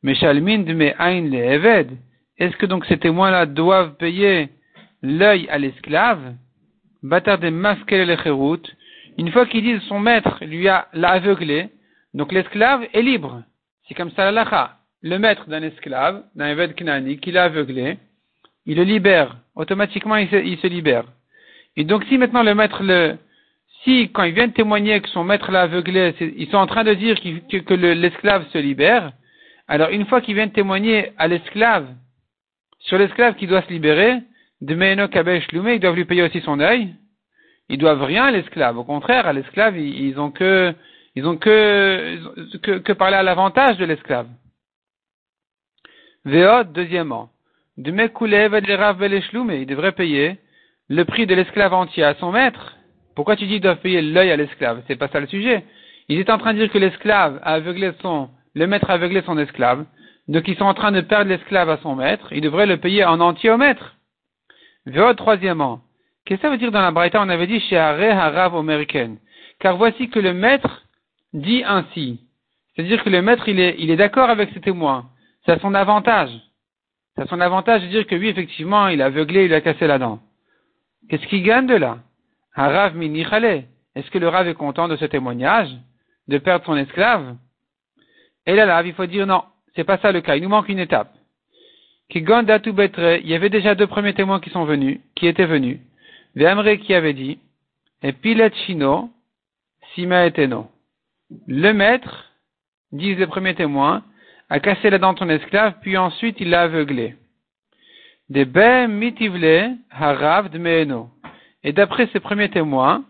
Meshalmin 0.02 0.60
de 0.60 0.72
le. 0.72 1.86
Est-ce 2.38 2.56
que 2.56 2.64
donc 2.64 2.86
ces 2.86 2.96
témoins-là 2.96 3.44
doivent 3.44 3.94
payer 3.96 4.48
l'œil 5.02 5.46
à 5.50 5.58
l'esclave, 5.58 6.34
bâtard 7.02 7.38
de 7.38 7.50
masquer 7.50 8.02
une 9.18 9.30
fois 9.30 9.44
qu'ils 9.44 9.62
disent 9.62 9.82
son 9.82 10.00
maître 10.00 10.38
lui 10.42 10.68
a 10.68 10.88
l'a 10.94 11.10
aveuglé, 11.10 11.68
donc 12.14 12.32
l'esclave 12.32 12.86
est 12.94 13.02
libre. 13.02 13.42
C'est 13.86 13.94
comme 13.94 14.10
ça 14.12 14.24
l'alacha. 14.24 14.78
Le 15.02 15.18
maître 15.18 15.46
d'un 15.48 15.62
esclave, 15.62 16.24
d'un 16.34 16.48
évêque 16.48 16.76
knani, 16.76 17.18
qui 17.18 17.30
l'a 17.30 17.44
aveuglé, 17.44 17.98
il 18.64 18.78
le 18.78 18.84
libère. 18.84 19.36
Automatiquement, 19.54 20.16
il 20.16 20.28
se, 20.30 20.66
libère. 20.66 21.04
Et 21.76 21.84
donc, 21.84 22.04
si 22.06 22.16
maintenant 22.16 22.42
le 22.42 22.54
maître 22.54 22.82
le, 22.82 23.18
si 23.84 24.10
quand 24.10 24.24
il 24.24 24.34
vient 24.34 24.48
témoigner 24.48 25.00
que 25.00 25.08
son 25.10 25.24
maître 25.24 25.50
l'a 25.50 25.62
aveuglé, 25.62 26.14
ils 26.36 26.48
sont 26.48 26.56
en 26.56 26.66
train 26.66 26.84
de 26.84 26.94
dire 26.94 27.16
que, 27.20 27.74
l'esclave 27.74 28.46
se 28.52 28.58
libère, 28.58 29.12
alors 29.68 29.90
une 29.90 30.06
fois 30.06 30.20
qu'ils 30.20 30.34
viennent 30.34 30.52
témoigner 30.52 31.12
à 31.18 31.28
l'esclave, 31.28 31.86
sur 32.80 32.98
l'esclave 32.98 33.36
qui 33.36 33.46
doit 33.46 33.62
se 33.62 33.70
libérer, 33.70 34.20
de 34.60 34.74
Meeno 34.74 35.08
Kabesh 35.08 35.46
ils 35.52 35.80
doivent 35.80 35.96
lui 35.96 36.04
payer 36.04 36.22
aussi 36.22 36.40
son 36.40 36.60
œil. 36.60 36.94
Ils 37.68 37.78
doivent 37.78 38.02
rien 38.02 38.24
à 38.24 38.30
l'esclave. 38.30 38.76
Au 38.78 38.84
contraire, 38.84 39.26
à 39.26 39.32
l'esclave, 39.32 39.78
ils, 39.78 40.18
ont 40.18 40.30
que, 40.30 40.74
ils 41.14 41.26
ont 41.26 41.36
que, 41.36 42.18
que, 42.58 42.92
parler 42.92 43.16
à 43.16 43.22
l'avantage 43.22 43.78
de 43.78 43.84
l'esclave. 43.84 44.28
Veot, 46.24 46.64
deuxièmement. 46.64 47.30
De 47.76 47.90
Mekulev 47.90 48.54
et 48.54 49.60
ils 49.60 49.66
devraient 49.66 49.92
payer 49.92 50.38
le 50.88 51.04
prix 51.04 51.26
de 51.26 51.34
l'esclave 51.34 51.72
entier 51.72 52.04
à 52.04 52.14
son 52.14 52.32
maître. 52.32 52.73
Pourquoi 53.14 53.36
tu 53.36 53.44
dis 53.46 53.54
qu'ils 53.54 53.62
doivent 53.62 53.80
payer 53.80 54.02
l'œil 54.02 54.30
à 54.30 54.36
l'esclave? 54.36 54.82
C'est 54.86 54.96
pas 54.96 55.08
ça 55.08 55.20
le 55.20 55.26
sujet. 55.26 55.64
Ils 56.08 56.18
étaient 56.18 56.32
en 56.32 56.38
train 56.38 56.52
de 56.52 56.58
dire 56.58 56.70
que 56.70 56.78
l'esclave 56.78 57.40
a 57.42 57.54
aveuglé 57.54 57.92
son, 58.02 58.28
le 58.54 58.66
maître 58.66 58.90
a 58.90 58.94
aveuglé 58.94 59.22
son 59.22 59.38
esclave. 59.38 59.84
Donc 60.28 60.48
ils 60.48 60.56
sont 60.56 60.64
en 60.64 60.74
train 60.74 60.92
de 60.92 61.00
perdre 61.00 61.30
l'esclave 61.30 61.70
à 61.70 61.78
son 61.78 61.94
maître. 61.94 62.32
Ils 62.32 62.40
devraient 62.40 62.66
le 62.66 62.78
payer 62.78 63.04
en 63.04 63.20
entier 63.20 63.50
au 63.50 63.56
maître. 63.56 63.96
Troisièmement. 65.16 65.80
Qu'est-ce 66.24 66.40
que 66.40 66.46
ça 66.46 66.50
veut 66.50 66.58
dire 66.58 66.72
dans 66.72 66.80
la 66.80 66.90
Braïta? 66.90 67.20
On 67.20 67.28
avait 67.28 67.46
dit 67.46 67.60
chez 67.60 67.76
Haré 67.76 68.10
Harav 68.10 68.56
American. 68.56 69.16
Car 69.60 69.76
voici 69.76 70.08
que 70.08 70.18
le 70.18 70.32
maître 70.32 70.82
dit 71.32 71.62
ainsi. 71.66 72.20
C'est-à-dire 72.74 73.04
que 73.04 73.10
le 73.10 73.22
maître, 73.22 73.48
il 73.48 73.60
est, 73.60 73.76
il 73.78 73.90
est 73.90 73.96
d'accord 73.96 74.30
avec 74.30 74.50
ses 74.52 74.60
témoins. 74.60 75.06
C'est 75.46 75.60
son 75.60 75.74
avantage. 75.74 76.30
C'est 77.16 77.28
son 77.28 77.40
avantage 77.40 77.82
de 77.82 77.86
dire 77.88 78.06
que 78.06 78.14
oui, 78.16 78.28
effectivement, 78.28 78.88
il 78.88 79.00
a 79.00 79.06
aveuglé, 79.06 79.44
il 79.44 79.54
a 79.54 79.60
cassé 79.60 79.86
la 79.86 79.98
dent. 79.98 80.20
Qu'est-ce 81.08 81.26
qu'il 81.26 81.42
gagne 81.42 81.66
de 81.66 81.76
là? 81.76 81.98
Harav 82.54 82.94
minichale. 82.96 83.64
Est-ce 83.94 84.10
que 84.10 84.18
le 84.18 84.28
Rav 84.28 84.48
est 84.48 84.54
content 84.54 84.88
de 84.88 84.96
ce 84.96 85.04
témoignage 85.04 85.68
De 86.28 86.38
perdre 86.38 86.64
son 86.64 86.76
esclave? 86.76 87.36
Et 88.46 88.54
là, 88.54 88.66
là, 88.66 88.82
il 88.84 88.92
faut 88.94 89.06
dire 89.06 89.26
non, 89.26 89.42
c'est 89.74 89.84
pas 89.84 89.98
ça 89.98 90.12
le 90.12 90.20
cas, 90.20 90.36
il 90.36 90.42
nous 90.42 90.48
manque 90.48 90.68
une 90.68 90.78
étape. 90.78 91.14
il 92.10 92.22
y 93.24 93.34
avait 93.34 93.50
déjà 93.50 93.74
deux 93.74 93.86
premiers 93.86 94.14
témoins 94.14 94.40
qui 94.40 94.50
sont 94.50 94.64
venus, 94.64 95.00
qui 95.14 95.26
étaient 95.26 95.46
venus. 95.46 95.78
Ve'amre 96.34 96.78
qui 96.78 96.94
avait 96.94 97.14
dit, 97.14 97.38
et 98.02 98.12
Pilet 98.12 98.52
Shino, 98.66 99.10
Sima 99.94 100.26
eteno. 100.26 100.70
Le 101.46 101.72
maître, 101.72 102.32
disent 102.92 103.18
les 103.18 103.26
premiers 103.26 103.54
témoins, 103.54 104.02
a 104.50 104.60
cassé 104.60 104.90
la 104.90 104.98
dent 104.98 105.14
de 105.14 105.18
ton 105.18 105.28
esclave, 105.28 105.74
puis 105.80 105.96
ensuite 105.96 106.36
il 106.40 106.50
l'a 106.50 106.62
aveuglé. 106.62 107.16
Des 108.28 108.46
mitivle 108.88 109.76
harav 109.90 110.50
dmeeno. 110.50 111.10
Et 111.64 111.72
d'après 111.72 112.08
ces 112.12 112.20
premiers 112.20 112.50
témoins, 112.50 113.04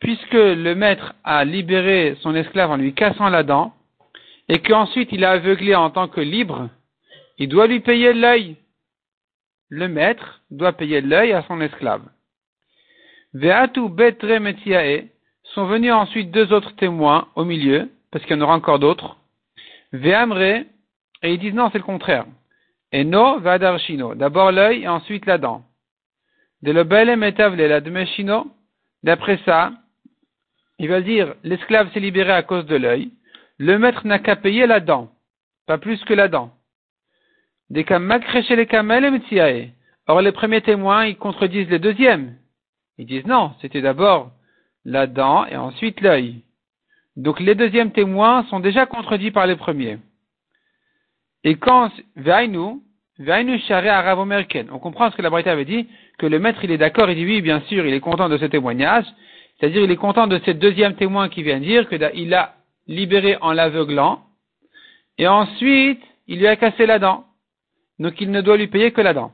puisque 0.00 0.34
le 0.34 0.74
maître 0.74 1.14
a 1.24 1.44
libéré 1.44 2.16
son 2.20 2.34
esclave 2.34 2.70
en 2.70 2.76
lui 2.76 2.94
cassant 2.94 3.30
la 3.30 3.42
dent, 3.42 3.74
et 4.48 4.60
qu'ensuite 4.60 5.10
il 5.12 5.20
l'a 5.20 5.32
aveuglé 5.32 5.74
en 5.74 5.90
tant 5.90 6.06
que 6.06 6.20
libre, 6.20 6.68
il 7.38 7.48
doit 7.48 7.66
lui 7.66 7.80
payer 7.80 8.12
l'œil. 8.12 8.56
Le 9.68 9.88
maître 9.88 10.42
doit 10.50 10.72
payer 10.72 11.00
l'œil 11.00 11.32
à 11.32 11.42
son 11.48 11.60
esclave. 11.60 12.02
Ve'atu 13.34 13.88
betre 13.88 14.38
metiae 14.38 15.08
sont 15.54 15.66
venus 15.66 15.92
ensuite 15.92 16.30
deux 16.30 16.52
autres 16.52 16.76
témoins 16.76 17.28
au 17.34 17.44
milieu, 17.44 17.90
parce 18.10 18.24
qu'il 18.24 18.36
y 18.36 18.38
en 18.38 18.42
aura 18.42 18.54
encore 18.54 18.78
d'autres. 18.78 19.16
Ve'amre, 19.92 20.64
et 21.22 21.32
ils 21.32 21.38
disent 21.38 21.54
non, 21.54 21.70
c'est 21.70 21.78
le 21.78 21.84
contraire. 21.84 22.26
Et 22.92 23.04
no 23.04 23.40
vadarshino, 23.40 24.14
d'abord 24.14 24.52
l'œil 24.52 24.82
et 24.82 24.88
ensuite 24.88 25.26
la 25.26 25.38
dent. 25.38 25.65
De 26.62 26.72
demeshino, 27.80 28.50
d'après 29.02 29.38
ça, 29.44 29.72
ils 30.78 30.88
veulent 30.88 31.04
dire 31.04 31.34
l'esclave 31.42 31.92
s'est 31.92 32.00
libéré 32.00 32.32
à 32.32 32.42
cause 32.42 32.66
de 32.66 32.76
l'œil, 32.76 33.10
le 33.58 33.78
maître 33.78 34.06
n'a 34.06 34.18
qu'à 34.18 34.36
payer 34.36 34.66
la 34.66 34.80
dent, 34.80 35.10
pas 35.66 35.78
plus 35.78 36.02
que 36.04 36.14
la 36.14 36.28
dent. 36.28 36.52
Des 37.70 37.84
les 37.84 39.72
Or 40.08 40.20
les 40.20 40.32
premiers 40.32 40.60
témoins, 40.60 41.06
ils 41.06 41.16
contredisent 41.16 41.68
les 41.68 41.80
deuxièmes. 41.80 42.36
Ils 42.98 43.06
disent 43.06 43.26
non, 43.26 43.54
c'était 43.60 43.80
d'abord 43.80 44.30
la 44.84 45.06
dent 45.06 45.46
et 45.46 45.56
ensuite 45.56 46.00
l'œil. 46.00 46.42
Donc 47.16 47.40
les 47.40 47.54
deuxièmes 47.54 47.92
témoins 47.92 48.44
sont 48.44 48.60
déjà 48.60 48.86
contredits 48.86 49.32
par 49.32 49.46
les 49.46 49.56
premiers. 49.56 49.98
Et 51.42 51.56
quand 51.56 51.90
Vainu, 52.14 52.82
on 53.18 54.78
comprend 54.78 55.10
ce 55.10 55.16
que 55.16 55.22
la 55.22 55.30
Bretagne 55.30 55.52
avait 55.52 55.64
dit, 55.64 55.88
que 56.18 56.26
le 56.26 56.38
maître 56.38 56.62
il 56.62 56.70
est 56.70 56.78
d'accord, 56.78 57.08
il 57.08 57.16
dit 57.16 57.24
oui, 57.24 57.40
bien 57.40 57.60
sûr, 57.62 57.86
il 57.86 57.94
est 57.94 58.00
content 58.00 58.28
de 58.28 58.36
ce 58.36 58.44
témoignage, 58.44 59.06
c'est-à-dire 59.58 59.82
il 59.82 59.90
est 59.90 59.96
content 59.96 60.26
de 60.26 60.38
ce 60.44 60.50
deuxième 60.50 60.96
témoin 60.96 61.28
qui 61.28 61.42
vient 61.42 61.58
dire 61.58 61.88
qu'il 61.88 62.34
a 62.34 62.54
libéré 62.86 63.36
en 63.40 63.52
l'aveuglant, 63.52 64.22
et 65.18 65.26
ensuite 65.26 66.02
il 66.26 66.38
lui 66.40 66.46
a 66.46 66.56
cassé 66.56 66.84
la 66.86 66.98
dent. 66.98 67.24
Donc 67.98 68.20
il 68.20 68.30
ne 68.30 68.42
doit 68.42 68.58
lui 68.58 68.66
payer 68.66 68.92
que 68.92 69.00
la 69.00 69.14
dent. 69.14 69.32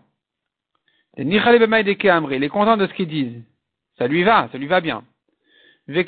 Il 1.17 1.35
est 1.35 2.49
content 2.49 2.77
de 2.77 2.87
ce 2.87 2.95
qu'ils 2.95 3.09
disent. 3.09 3.43
Ça 3.99 4.07
lui 4.07 4.23
va, 4.23 4.49
ça 4.53 4.59
lui 4.59 4.67
va 4.67 4.81
bien. 4.81 5.03
Il 5.89 6.05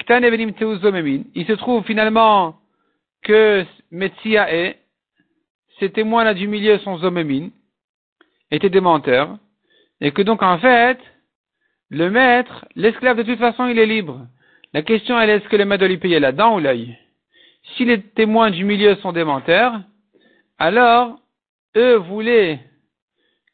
se 1.47 1.53
trouve 1.55 1.85
finalement 1.85 2.55
que 3.23 3.65
Metsia 3.91 4.55
est, 4.55 4.79
ces 5.81 5.91
témoins-là 5.91 6.35
du 6.35 6.47
milieu 6.47 6.79
sont 6.79 6.99
Zomemin, 6.99 7.49
étaient 8.55 8.71
des 8.71 8.81
menteurs, 8.81 9.37
et 10.01 10.13
que 10.13 10.23
donc 10.23 10.43
en 10.43 10.59
fait, 10.59 10.99
le 11.91 12.11
maître, 12.11 12.67
l'esclave 12.77 13.17
de 13.17 13.23
toute 13.23 13.39
façon 13.39 13.67
il 13.67 13.79
est 13.79 13.87
libre. 13.87 14.27
La 14.73 14.83
question 14.83 15.19
elle 15.19 15.31
est 15.31 15.37
est-ce 15.37 15.49
que 15.49 15.57
le 15.57 15.65
maître 15.65 15.81
doit 15.81 15.89
lui 15.89 15.99
payer 15.99 16.21
la 16.21 16.33
dent 16.33 16.57
ou 16.57 16.61
l'œil? 16.61 16.99
Si 17.77 17.85
les 17.85 18.01
témoins 18.01 18.51
du 18.51 18.65
milieu 18.65 18.97
sont 18.97 19.13
des 19.13 19.25
menteurs, 19.25 19.81
alors 20.59 21.19
eux 21.77 21.97
voulaient 21.97 22.61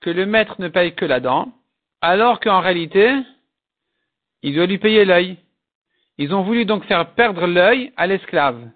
que 0.00 0.10
le 0.10 0.26
maître 0.26 0.56
ne 0.58 0.68
paye 0.68 0.94
que 0.94 1.04
la 1.04 1.20
dent, 1.20 1.52
alors 2.00 2.40
qu'en 2.40 2.60
réalité, 2.60 3.14
il 4.42 4.54
doit 4.54 4.66
lui 4.66 4.78
payer 4.78 5.04
l'œil. 5.04 5.36
Ils 6.18 6.34
ont 6.34 6.42
voulu 6.42 6.64
donc 6.64 6.84
faire 6.84 7.10
perdre 7.10 7.46
l'œil 7.46 7.92
à 7.96 8.06
l'esclave. 8.06 8.70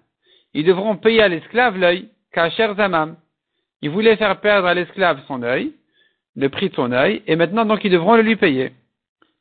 Ils 0.53 0.65
devront 0.65 0.95
payer 0.95 1.21
à 1.21 1.27
l'esclave 1.27 1.77
l'œil, 1.77 2.09
kacher 2.31 2.73
zamam. 2.75 3.17
Ils 3.81 3.89
voulaient 3.89 4.15
faire 4.15 4.39
perdre 4.39 4.67
à 4.67 4.73
l'esclave 4.73 5.21
son 5.27 5.43
œil, 5.43 5.73
le 6.35 6.49
prix 6.49 6.69
de 6.69 6.75
son 6.75 6.91
œil, 6.91 7.21
et 7.27 7.35
maintenant 7.35 7.65
donc 7.65 7.83
ils 7.83 7.91
devront 7.91 8.15
le 8.15 8.21
lui 8.21 8.35
payer. 8.35 8.71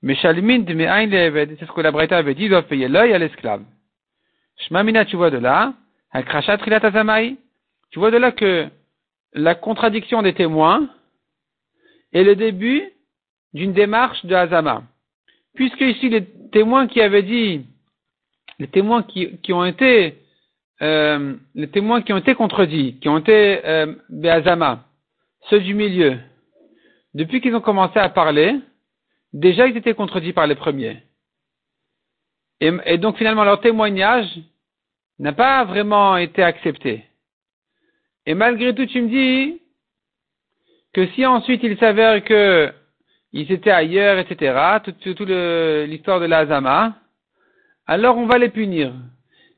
Mais 0.02 0.14
Shalmin 0.16 0.64
c'est 0.66 1.66
ce 1.66 1.72
que 1.72 1.80
la 1.80 1.90
Breta 1.90 2.16
avait 2.16 2.35
dit, 2.35 2.44
ils 2.44 2.50
doivent 2.50 2.66
payer 2.66 2.88
l'œil 2.88 3.12
à 3.12 3.18
l'esclave. 3.18 3.62
Shmamina, 4.59 5.04
tu 5.04 5.16
vois 5.16 5.30
de 5.30 5.38
là, 5.38 5.74
tu 7.90 7.98
vois 7.98 8.11
de 8.11 8.16
là 8.18 8.33
que 8.33 8.68
la 9.33 9.54
contradiction 9.54 10.22
des 10.22 10.35
témoins 10.35 10.88
est 12.12 12.22
le 12.22 12.37
début 12.37 12.83
d'une 13.52 13.72
démarche 13.72 14.24
de 14.24 14.35
Hazama. 14.35 14.83
Puisque 15.54 15.80
ici 15.80 16.09
les 16.09 16.24
témoins 16.52 16.87
qui 16.87 17.00
avaient 17.00 17.22
dit, 17.22 17.66
les 18.59 18.68
témoins 18.68 19.02
qui, 19.02 19.38
qui 19.38 19.52
ont 19.52 19.64
été, 19.64 20.18
euh, 20.83 21.35
les 21.54 21.68
témoins 21.68 22.02
qui 22.02 22.12
ont 22.12 22.18
été 22.18 22.35
contredits, 22.35 22.98
qui 23.00 23.09
ont 23.09 23.18
été 23.18 23.64
euh, 23.64 23.94
Be'azama, 24.09 24.85
ceux 25.50 25.61
du 25.61 25.74
milieu, 25.74 26.18
depuis 27.14 27.40
qu'ils 27.40 27.55
ont 27.55 27.61
commencé 27.61 27.98
à 27.98 28.09
parler, 28.09 28.61
déjà 29.33 29.66
ils 29.66 29.77
étaient 29.77 29.94
contredits 29.94 30.33
par 30.33 30.46
les 30.46 30.55
premiers. 30.55 31.03
Et, 32.61 32.98
donc 32.98 33.16
finalement 33.18 33.44
leur 33.44 33.61
témoignage 33.61 34.29
n'a 35.18 35.33
pas 35.33 35.64
vraiment 35.64 36.16
été 36.16 36.42
accepté. 36.42 37.05
Et 38.27 38.35
malgré 38.35 38.74
tout, 38.74 38.87
tu 38.87 39.03
me 39.03 39.09
dis 39.09 39.61
que 40.92 41.07
si 41.09 41.27
ensuite 41.27 41.62
il 41.62 41.77
s'avère 41.79 42.24
que 42.24 42.72
ils 43.33 43.50
étaient 43.50 43.70
ailleurs, 43.70 44.18
etc., 44.18 44.79
toute, 44.85 45.14
toute 45.16 45.29
l'histoire 45.29 46.20
de 46.20 46.27
l'Azama, 46.27 46.94
alors 47.87 48.16
on 48.16 48.27
va 48.27 48.38
les 48.38 48.48
punir. 48.48 48.92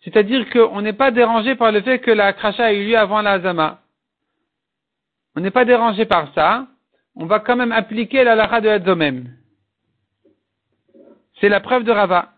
C'est-à-dire 0.03 0.49
qu'on 0.51 0.81
n'est 0.83 0.93
pas 0.93 1.11
dérangé 1.11 1.55
par 1.55 1.73
le 1.73 1.83
fait 1.83 1.99
que 1.99 2.11
la 2.11 2.33
cracha 2.33 2.67
a 2.67 2.73
eu 2.73 2.87
lieu 2.87 2.99
avant 2.99 3.23
l'Azama. 3.23 3.81
On 5.37 5.41
n'est 5.41 5.51
pas 5.51 5.65
dérangé 5.65 6.07
par 6.07 6.33
ça. 6.35 6.67
On 7.17 7.27
va 7.27 7.41
quand 7.41 7.57
même 7.57 7.73
appliquer 7.73 8.25
la 8.25 8.35
lara 8.35 8.61
de 8.61 8.69
Adzomem. 8.69 9.35
C'est 11.41 11.49
la 11.49 11.61
preuve 11.61 11.85
de 11.85 11.93
Rava. 11.93 12.35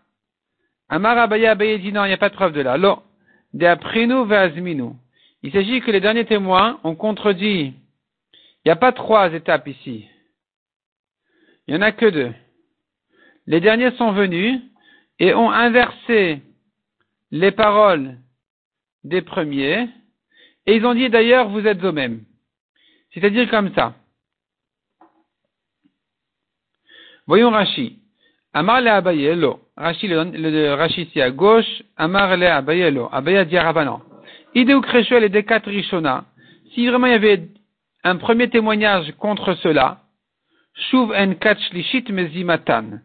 Amar 0.87 1.17
Abaya 1.17 1.51
Abaye 1.51 1.79
dit 1.79 1.91
non, 1.91 2.05
il 2.05 2.07
n'y 2.07 2.13
a 2.13 2.17
pas 2.17 2.29
de 2.29 2.35
preuve 2.35 2.53
de 2.53 2.61
là. 2.61 2.77
Il 5.41 5.51
s'agit 5.51 5.81
que 5.81 5.91
les 5.91 5.99
derniers 5.99 6.25
témoins 6.25 6.79
ont 6.83 6.95
contredit. 6.95 7.73
Il 8.33 8.67
n'y 8.67 8.71
a 8.71 8.75
pas 8.75 8.91
trois 8.91 9.33
étapes 9.33 9.67
ici. 9.67 10.07
Il 11.67 11.73
n'y 11.75 11.79
en 11.79 11.83
a 11.83 11.91
que 11.91 12.07
deux. 12.07 12.33
Les 13.47 13.59
derniers 13.59 13.91
sont 13.91 14.11
venus 14.11 14.61
et 15.19 15.33
ont 15.33 15.51
inversé 15.51 16.41
les 17.31 17.51
paroles 17.51 18.17
des 19.03 19.21
premiers, 19.21 19.87
et 20.65 20.75
ils 20.75 20.85
ont 20.85 20.93
dit 20.93 21.09
d'ailleurs, 21.09 21.49
vous 21.49 21.65
êtes 21.65 21.83
au. 21.83 22.25
C'est-à-dire 23.13 23.49
comme 23.49 23.73
ça. 23.73 23.95
Voyons 27.29 27.51
Rashi. 27.51 27.99
Amar 28.55 28.81
le 28.81 28.89
Abayelo. 28.89 29.59
Rashi, 29.77 30.07
le, 30.07 30.73
Rashi 30.73 31.03
ici 31.03 31.21
à 31.21 31.29
gauche. 31.29 31.83
Amar 31.95 32.35
le 32.35 32.47
Abayelo. 32.47 33.07
Abaya 33.11 33.45
dit 33.45 33.55
Ideu 34.55 34.81
Kreshuel 34.81 35.25
et 35.25 35.29
Dekat 35.29 35.61
Rishona. 35.63 36.25
Si 36.73 36.87
vraiment 36.87 37.05
il 37.05 37.11
y 37.11 37.15
avait 37.15 37.43
un 38.03 38.15
premier 38.15 38.49
témoignage 38.49 39.13
contre 39.19 39.53
cela, 39.61 39.99
Shuv 40.73 41.11
en 41.11 41.35
Kachlishit 41.35 42.09
Mezimatan. 42.09 43.01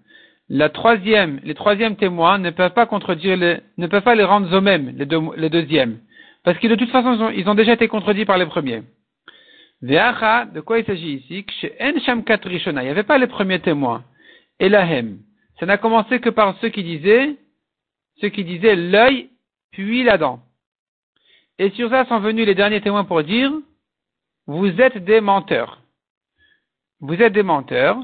La 0.49 0.70
troisième, 0.70 1.41
les 1.45 1.55
troisièmes 1.55 1.97
témoins 1.97 2.39
ne 2.39 2.49
peuvent 2.49 2.72
pas 2.72 2.87
contredire 2.87 3.37
les, 3.37 3.59
ne 3.77 3.87
peuvent 3.89 4.03
pas 4.03 4.14
les 4.14 4.25
rendre 4.25 4.49
eux-mêmes, 4.57 4.95
les, 4.97 5.05
deux, 5.05 5.20
les 5.37 5.51
deuxièmes. 5.51 5.99
Parce 6.45 6.57
que 6.57 6.68
de 6.68 6.77
toute 6.77 6.91
façon, 6.91 7.31
ils 7.37 7.47
ont, 7.47 7.55
déjà 7.55 7.75
été 7.75 7.89
contredits 7.89 8.25
par 8.25 8.39
les 8.39 8.47
premiers. 8.47 8.85
Ve'acha, 9.83 10.47
de 10.47 10.61
quoi 10.61 10.79
il 10.79 10.87
s'agit 10.87 11.16
ici? 11.16 11.45
Il 11.62 12.72
n'y 12.72 12.89
avait 12.89 13.03
pas 13.03 13.18
les 13.18 13.27
premiers 13.27 13.61
témoins. 13.61 14.03
Elahem. 14.65 15.19
Ça 15.61 15.67
n'a 15.67 15.79
commencé 15.79 16.21
que 16.21 16.31
par 16.31 16.59
ceux 16.61 16.69
qui 16.69 16.83
disaient, 16.83 17.37
ceux 18.21 18.29
qui 18.29 18.45
disaient 18.45 18.77
l'œil, 18.77 19.31
puis 19.71 20.03
la 20.05 20.19
dent. 20.19 20.41
Et 21.59 21.71
sur 21.71 21.91
ça 21.91 22.05
sont 22.07 22.21
venus 22.21 22.47
les 22.47 22.55
derniers 22.55 22.81
témoins 22.81 23.05
pour 23.05 23.23
dire, 23.23 23.53
vous 24.47 24.81
êtes 24.81 24.99
des 25.05 25.21
menteurs. 25.21 25.81
Vous 27.01 27.21
êtes 27.21 27.33
des 27.33 27.43
menteurs. 27.43 27.99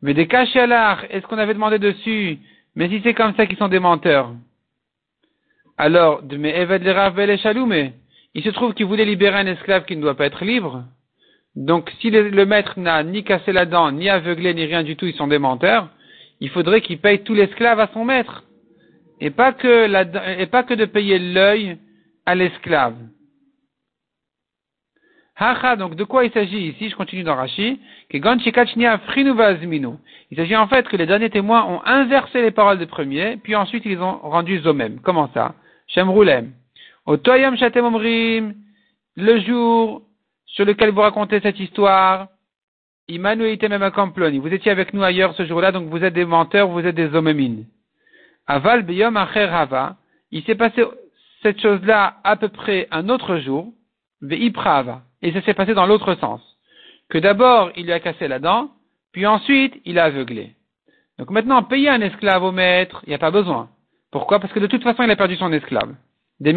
Mais 0.00 0.14
des 0.14 0.28
cachalards, 0.28 1.04
est-ce 1.10 1.26
qu'on 1.26 1.38
avait 1.38 1.54
demandé 1.54 1.78
dessus 1.78 2.38
Mais 2.74 2.88
si 2.88 3.00
c'est 3.02 3.14
comme 3.14 3.34
ça 3.34 3.46
qu'ils 3.46 3.56
sont 3.56 3.68
des 3.68 3.80
menteurs, 3.80 4.32
alors 5.76 6.22
de 6.22 6.36
mes 6.36 6.50
Eved 6.50 6.82
les 6.82 7.76
et 7.76 7.92
il 8.34 8.42
se 8.44 8.50
trouve 8.50 8.74
qu'il 8.74 8.86
voulait 8.86 9.04
libérer 9.04 9.38
un 9.38 9.46
esclave 9.46 9.84
qui 9.84 9.96
ne 9.96 10.02
doit 10.02 10.16
pas 10.16 10.26
être 10.26 10.44
libre. 10.44 10.84
Donc, 11.58 11.90
si 12.00 12.10
le, 12.10 12.46
maître 12.46 12.78
n'a 12.78 13.02
ni 13.02 13.24
cassé 13.24 13.50
la 13.50 13.66
dent, 13.66 13.90
ni 13.90 14.08
aveuglé, 14.08 14.54
ni 14.54 14.64
rien 14.64 14.84
du 14.84 14.94
tout, 14.94 15.06
ils 15.06 15.14
sont 15.14 15.26
des 15.26 15.40
menteurs, 15.40 15.88
il 16.40 16.50
faudrait 16.50 16.82
qu'il 16.82 16.98
paye 16.98 17.24
tout 17.24 17.34
l'esclave 17.34 17.80
à 17.80 17.88
son 17.92 18.04
maître. 18.04 18.44
Et 19.20 19.30
pas 19.30 19.52
que, 19.52 19.86
la, 19.86 20.38
et 20.38 20.46
pas 20.46 20.62
que 20.62 20.74
de 20.74 20.84
payer 20.84 21.18
l'œil 21.18 21.76
à 22.26 22.36
l'esclave. 22.36 22.94
Haha, 25.34 25.74
donc 25.74 25.96
de 25.96 26.04
quoi 26.04 26.24
il 26.24 26.30
s'agit 26.30 26.68
ici? 26.68 26.90
Je 26.90 26.96
continue 26.96 27.24
dans 27.24 27.34
Rashi. 27.34 27.80
Il 28.12 28.22
s'agit 30.36 30.56
en 30.56 30.68
fait 30.68 30.88
que 30.88 30.96
les 30.96 31.06
derniers 31.06 31.30
témoins 31.30 31.64
ont 31.64 31.80
inversé 31.84 32.40
les 32.40 32.52
paroles 32.52 32.78
des 32.78 32.86
premiers, 32.86 33.36
puis 33.36 33.56
ensuite 33.56 33.84
ils 33.84 34.00
ont 34.00 34.18
rendu 34.18 34.60
eux-mêmes. 34.64 35.00
Comment 35.00 35.28
ça? 35.34 35.56
Shem 35.88 36.08
Roulem. 36.08 36.52
Otoyam 37.06 37.56
Shatem 37.56 37.84
Omrim, 37.84 38.54
le 39.16 39.40
jour 39.40 40.02
sur 40.48 40.64
lequel 40.64 40.90
vous 40.90 41.00
racontez 41.00 41.40
cette 41.40 41.58
histoire. 41.60 42.28
Vous 43.08 44.52
étiez 44.52 44.70
avec 44.70 44.92
nous 44.92 45.02
ailleurs 45.02 45.34
ce 45.34 45.46
jour-là, 45.46 45.72
donc 45.72 45.88
vous 45.88 46.04
êtes 46.04 46.14
des 46.14 46.24
menteurs, 46.24 46.68
vous 46.68 46.84
êtes 46.84 46.94
des 46.94 47.14
homemines. 47.14 47.64
Aval 48.46 48.82
Beyom 48.82 49.16
Acher 49.16 49.48
Hava. 49.50 49.96
Il 50.30 50.42
s'est 50.44 50.54
passé 50.56 50.84
cette 51.42 51.60
chose-là 51.60 52.16
à 52.24 52.36
peu 52.36 52.48
près 52.48 52.88
un 52.90 53.08
autre 53.08 53.38
jour, 53.38 53.72
Veiprava. 54.20 55.02
Et 55.22 55.32
ça 55.32 55.40
s'est 55.42 55.54
passé 55.54 55.74
dans 55.74 55.86
l'autre 55.86 56.14
sens. 56.16 56.40
Que 57.08 57.18
d'abord, 57.18 57.70
il 57.76 57.84
lui 57.84 57.92
a 57.92 58.00
cassé 58.00 58.28
la 58.28 58.38
dent, 58.38 58.70
puis 59.12 59.26
ensuite, 59.26 59.80
il 59.84 59.98
a 59.98 60.04
aveuglé. 60.04 60.54
Donc 61.18 61.30
maintenant, 61.30 61.62
payer 61.62 61.88
un 61.88 62.00
esclave 62.00 62.44
au 62.44 62.52
maître, 62.52 63.02
il 63.06 63.10
n'y 63.10 63.14
a 63.14 63.18
pas 63.18 63.30
besoin. 63.30 63.70
Pourquoi? 64.10 64.38
Parce 64.40 64.52
que 64.52 64.60
de 64.60 64.66
toute 64.66 64.82
façon, 64.82 65.02
il 65.02 65.10
a 65.10 65.16
perdu 65.16 65.36
son 65.36 65.52
esclave. 65.52 65.94
De 66.40 66.52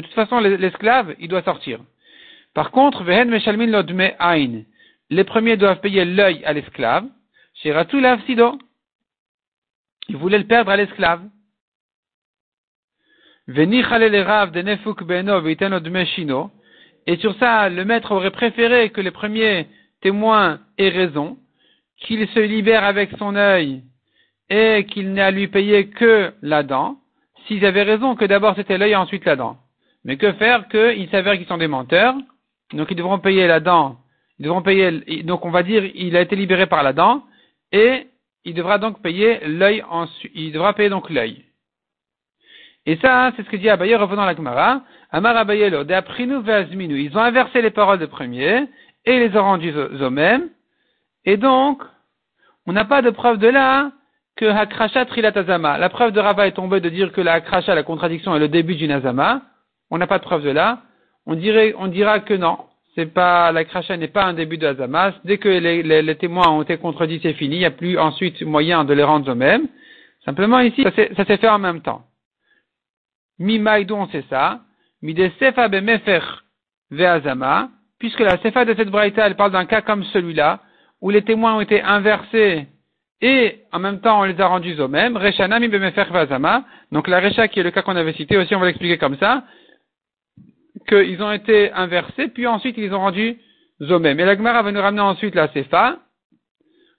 toute 0.00 0.12
façon, 0.12 0.38
l'esclave, 0.40 1.14
il 1.18 1.28
doit 1.28 1.42
sortir. 1.42 1.80
Par 2.54 2.70
contre, 2.70 3.02
les 5.10 5.24
premiers 5.24 5.56
doivent 5.56 5.80
payer 5.80 6.04
l'œil 6.04 6.44
à 6.44 6.52
l'esclave. 6.52 7.06
Il 10.08 10.16
voulait 10.16 10.38
le 10.38 10.46
perdre 10.46 10.70
à 10.70 10.76
l'esclave. 10.76 11.22
Et 17.06 17.16
sur 17.16 17.34
ça, 17.38 17.68
le 17.68 17.84
maître 17.84 18.12
aurait 18.12 18.30
préféré 18.30 18.90
que 18.90 19.00
les 19.00 19.10
premiers 19.10 19.66
témoins 20.00 20.60
aient 20.78 20.88
raison, 20.88 21.36
qu'il 21.98 22.26
se 22.28 22.40
libère 22.40 22.84
avec 22.84 23.10
son 23.18 23.34
œil 23.36 23.82
et 24.48 24.86
qu'il 24.88 25.12
n'ait 25.12 25.22
à 25.22 25.30
lui 25.30 25.48
payer 25.48 25.88
que 25.88 26.32
la 26.42 26.62
dent, 26.62 26.98
s'ils 27.46 27.64
avaient 27.66 27.82
raison 27.82 28.14
que 28.14 28.24
d'abord 28.24 28.54
c'était 28.56 28.78
l'œil 28.78 28.92
et 28.92 28.96
ensuite 28.96 29.24
la 29.24 29.36
dent. 29.36 29.58
Mais 30.04 30.16
que 30.16 30.32
faire 30.34 30.68
qu'il 30.68 31.08
s'avère 31.10 31.36
qu'ils 31.36 31.46
sont 31.46 31.58
des 31.58 31.68
menteurs, 31.68 32.14
donc 32.72 32.90
ils 32.90 32.96
devront 32.96 33.18
payer 33.18 33.46
la 33.46 33.60
dent, 33.60 33.96
ils 34.38 34.44
devront 34.44 34.62
payer, 34.62 35.22
donc 35.22 35.44
on 35.44 35.50
va 35.50 35.62
dire, 35.62 35.84
il 35.94 36.16
a 36.16 36.20
été 36.20 36.36
libéré 36.36 36.66
par 36.66 36.82
la 36.82 36.92
dent, 36.92 37.24
et 37.72 38.06
il 38.44 38.54
devra 38.54 38.78
donc 38.78 39.02
payer 39.02 39.40
l'œil 39.46 39.84
il 40.34 40.52
devra 40.52 40.72
payer 40.74 40.88
donc 40.88 41.10
l'œil. 41.10 41.44
Et 42.86 42.96
ça, 42.96 43.32
c'est 43.34 43.44
ce 43.44 43.50
que 43.50 43.56
dit 43.56 43.70
Abaye, 43.70 43.94
revenant 43.94 44.22
à 44.22 44.26
la 44.26 44.36
Gemara. 44.36 44.82
Amar 45.10 45.46
de 45.46 45.92
Aprinu 45.92 46.42
Veazminu. 46.42 47.00
Ils 47.00 47.16
ont 47.16 47.20
inversé 47.20 47.62
les 47.62 47.70
paroles 47.70 47.98
de 47.98 48.06
premier 48.06 48.68
et 49.04 49.18
les 49.20 49.36
ont 49.36 49.42
rendues 49.42 49.72
eux-mêmes. 49.72 50.50
Et 51.24 51.36
donc, 51.36 51.82
on 52.66 52.72
n'a 52.72 52.84
pas 52.84 53.00
de 53.00 53.10
preuve 53.10 53.38
de 53.38 53.48
là 53.48 53.92
que 54.36 54.44
Hakrasha 54.44 55.06
Trilatazama. 55.06 55.78
La 55.78 55.88
preuve 55.88 56.12
de 56.12 56.20
Rava 56.20 56.46
est 56.46 56.52
tombée 56.52 56.80
de 56.80 56.88
dire 56.88 57.12
que 57.12 57.20
la 57.20 57.34
Hakrasha, 57.34 57.74
la 57.74 57.84
contradiction, 57.84 58.34
est 58.34 58.40
le 58.40 58.48
début 58.48 58.74
du 58.74 58.88
Nazama. 58.88 59.42
On 59.90 59.98
n'a 59.98 60.06
pas 60.06 60.18
de 60.18 60.24
preuve 60.24 60.42
de 60.42 60.50
là. 60.50 60.82
On 61.26 61.34
dirait, 61.34 61.74
on 61.78 61.86
dira 61.88 62.20
que 62.20 62.34
non. 62.34 62.58
C'est 62.94 63.12
pas, 63.12 63.50
la 63.50 63.64
Krasha 63.64 63.96
n'est 63.96 64.08
pas 64.08 64.24
un 64.24 64.34
début 64.34 64.56
de 64.56 64.66
Nazama. 64.66 65.14
Dès 65.24 65.38
que 65.38 65.48
les, 65.48 66.16
témoins 66.16 66.48
ont 66.48 66.62
été 66.62 66.76
contredits, 66.76 67.20
c'est 67.22 67.32
fini. 67.32 67.56
Il 67.56 67.60
n'y 67.60 67.64
a 67.64 67.70
plus 67.70 67.98
ensuite 67.98 68.40
moyen 68.42 68.84
de 68.84 68.94
les 68.94 69.02
rendre 69.02 69.30
eux-mêmes. 69.30 69.66
Simplement 70.24 70.60
ici, 70.60 70.84
ça 70.84 71.24
s'est 71.24 71.36
fait 71.36 71.48
en 71.48 71.58
même 71.58 71.82
temps. 71.82 72.02
Mi 73.38 73.58
maïdon, 73.58 74.08
c'est 74.12 74.24
ça. 74.28 74.60
Mi 75.02 75.12
de 75.12 75.28
sefa 75.40 75.68
bemefer 75.68 76.44
ve'azama. 76.90 77.68
Puisque 77.98 78.20
la 78.20 78.38
sefa 78.38 78.64
de 78.64 78.74
cette 78.74 78.90
braïta, 78.90 79.26
elle 79.26 79.34
parle 79.34 79.52
d'un 79.52 79.66
cas 79.66 79.80
comme 79.80 80.04
celui-là, 80.04 80.60
où 81.00 81.10
les 81.10 81.22
témoins 81.22 81.56
ont 81.56 81.60
été 81.60 81.82
inversés 81.82 82.66
et 83.20 83.62
en 83.72 83.78
même 83.78 84.00
temps 84.00 84.20
on 84.20 84.24
les 84.24 84.40
a 84.40 84.46
rendus 84.46 84.78
aux 84.80 84.88
mêmes. 84.88 85.16
Reshana 85.16 85.58
mi 85.58 85.68
bemefer 85.68 86.04
ve'azama. 86.12 86.64
Donc 86.92 87.08
la 87.08 87.20
recha 87.20 87.48
qui 87.48 87.60
est 87.60 87.62
le 87.62 87.70
cas 87.70 87.82
qu'on 87.82 87.96
avait 87.96 88.12
cité 88.12 88.36
aussi, 88.36 88.54
on 88.54 88.60
va 88.60 88.66
l'expliquer 88.66 88.98
comme 88.98 89.16
ça. 89.18 89.44
Qu'ils 90.86 91.22
ont 91.22 91.32
été 91.32 91.72
inversés, 91.72 92.28
puis 92.28 92.46
ensuite 92.46 92.76
ils 92.76 92.92
ont 92.94 93.00
rendu 93.00 93.38
mêmes. 93.80 94.20
Et 94.20 94.24
la 94.24 94.36
Gemara 94.36 94.62
va 94.62 94.72
nous 94.72 94.80
ramener 94.80 95.02
ensuite 95.02 95.34
la 95.34 95.48
sefa, 95.48 95.98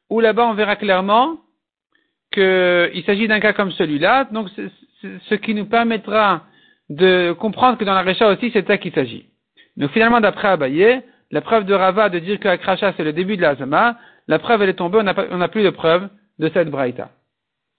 où 0.09 0.19
là-bas 0.19 0.45
on 0.47 0.53
verra 0.53 0.75
clairement 0.75 1.37
qu'il 2.31 3.03
s'agit 3.05 3.27
d'un 3.27 3.39
cas 3.39 3.53
comme 3.53 3.71
celui-là. 3.71 4.27
Donc 4.31 4.49
ce 5.29 5.35
qui 5.35 5.53
nous 5.53 5.65
permettra 5.65 6.43
de 6.89 7.33
comprendre 7.33 7.77
que 7.77 7.85
dans 7.85 7.93
la 7.93 8.03
Recha 8.03 8.27
aussi, 8.27 8.51
c'est 8.51 8.61
de 8.61 8.67
ça 8.67 8.77
qu'il 8.77 8.93
s'agit. 8.93 9.25
Donc 9.77 9.91
finalement, 9.91 10.21
d'après 10.21 10.49
Abaye, 10.49 11.01
la 11.31 11.41
preuve 11.41 11.65
de 11.65 11.73
Rava 11.73 12.09
de 12.09 12.19
dire 12.19 12.39
que 12.39 12.47
la 12.47 12.57
Kracha 12.57 12.93
c'est 12.95 13.03
le 13.03 13.13
début 13.13 13.37
de 13.37 13.41
la 13.41 13.55
Zama, 13.55 13.97
la 14.27 14.39
preuve 14.39 14.61
elle 14.61 14.69
est 14.69 14.73
tombée, 14.73 14.99
on 14.99 15.37
n'a 15.37 15.47
plus 15.47 15.63
de 15.63 15.69
preuve 15.69 16.09
de 16.39 16.49
cette 16.49 16.69
Braïta. 16.69 17.09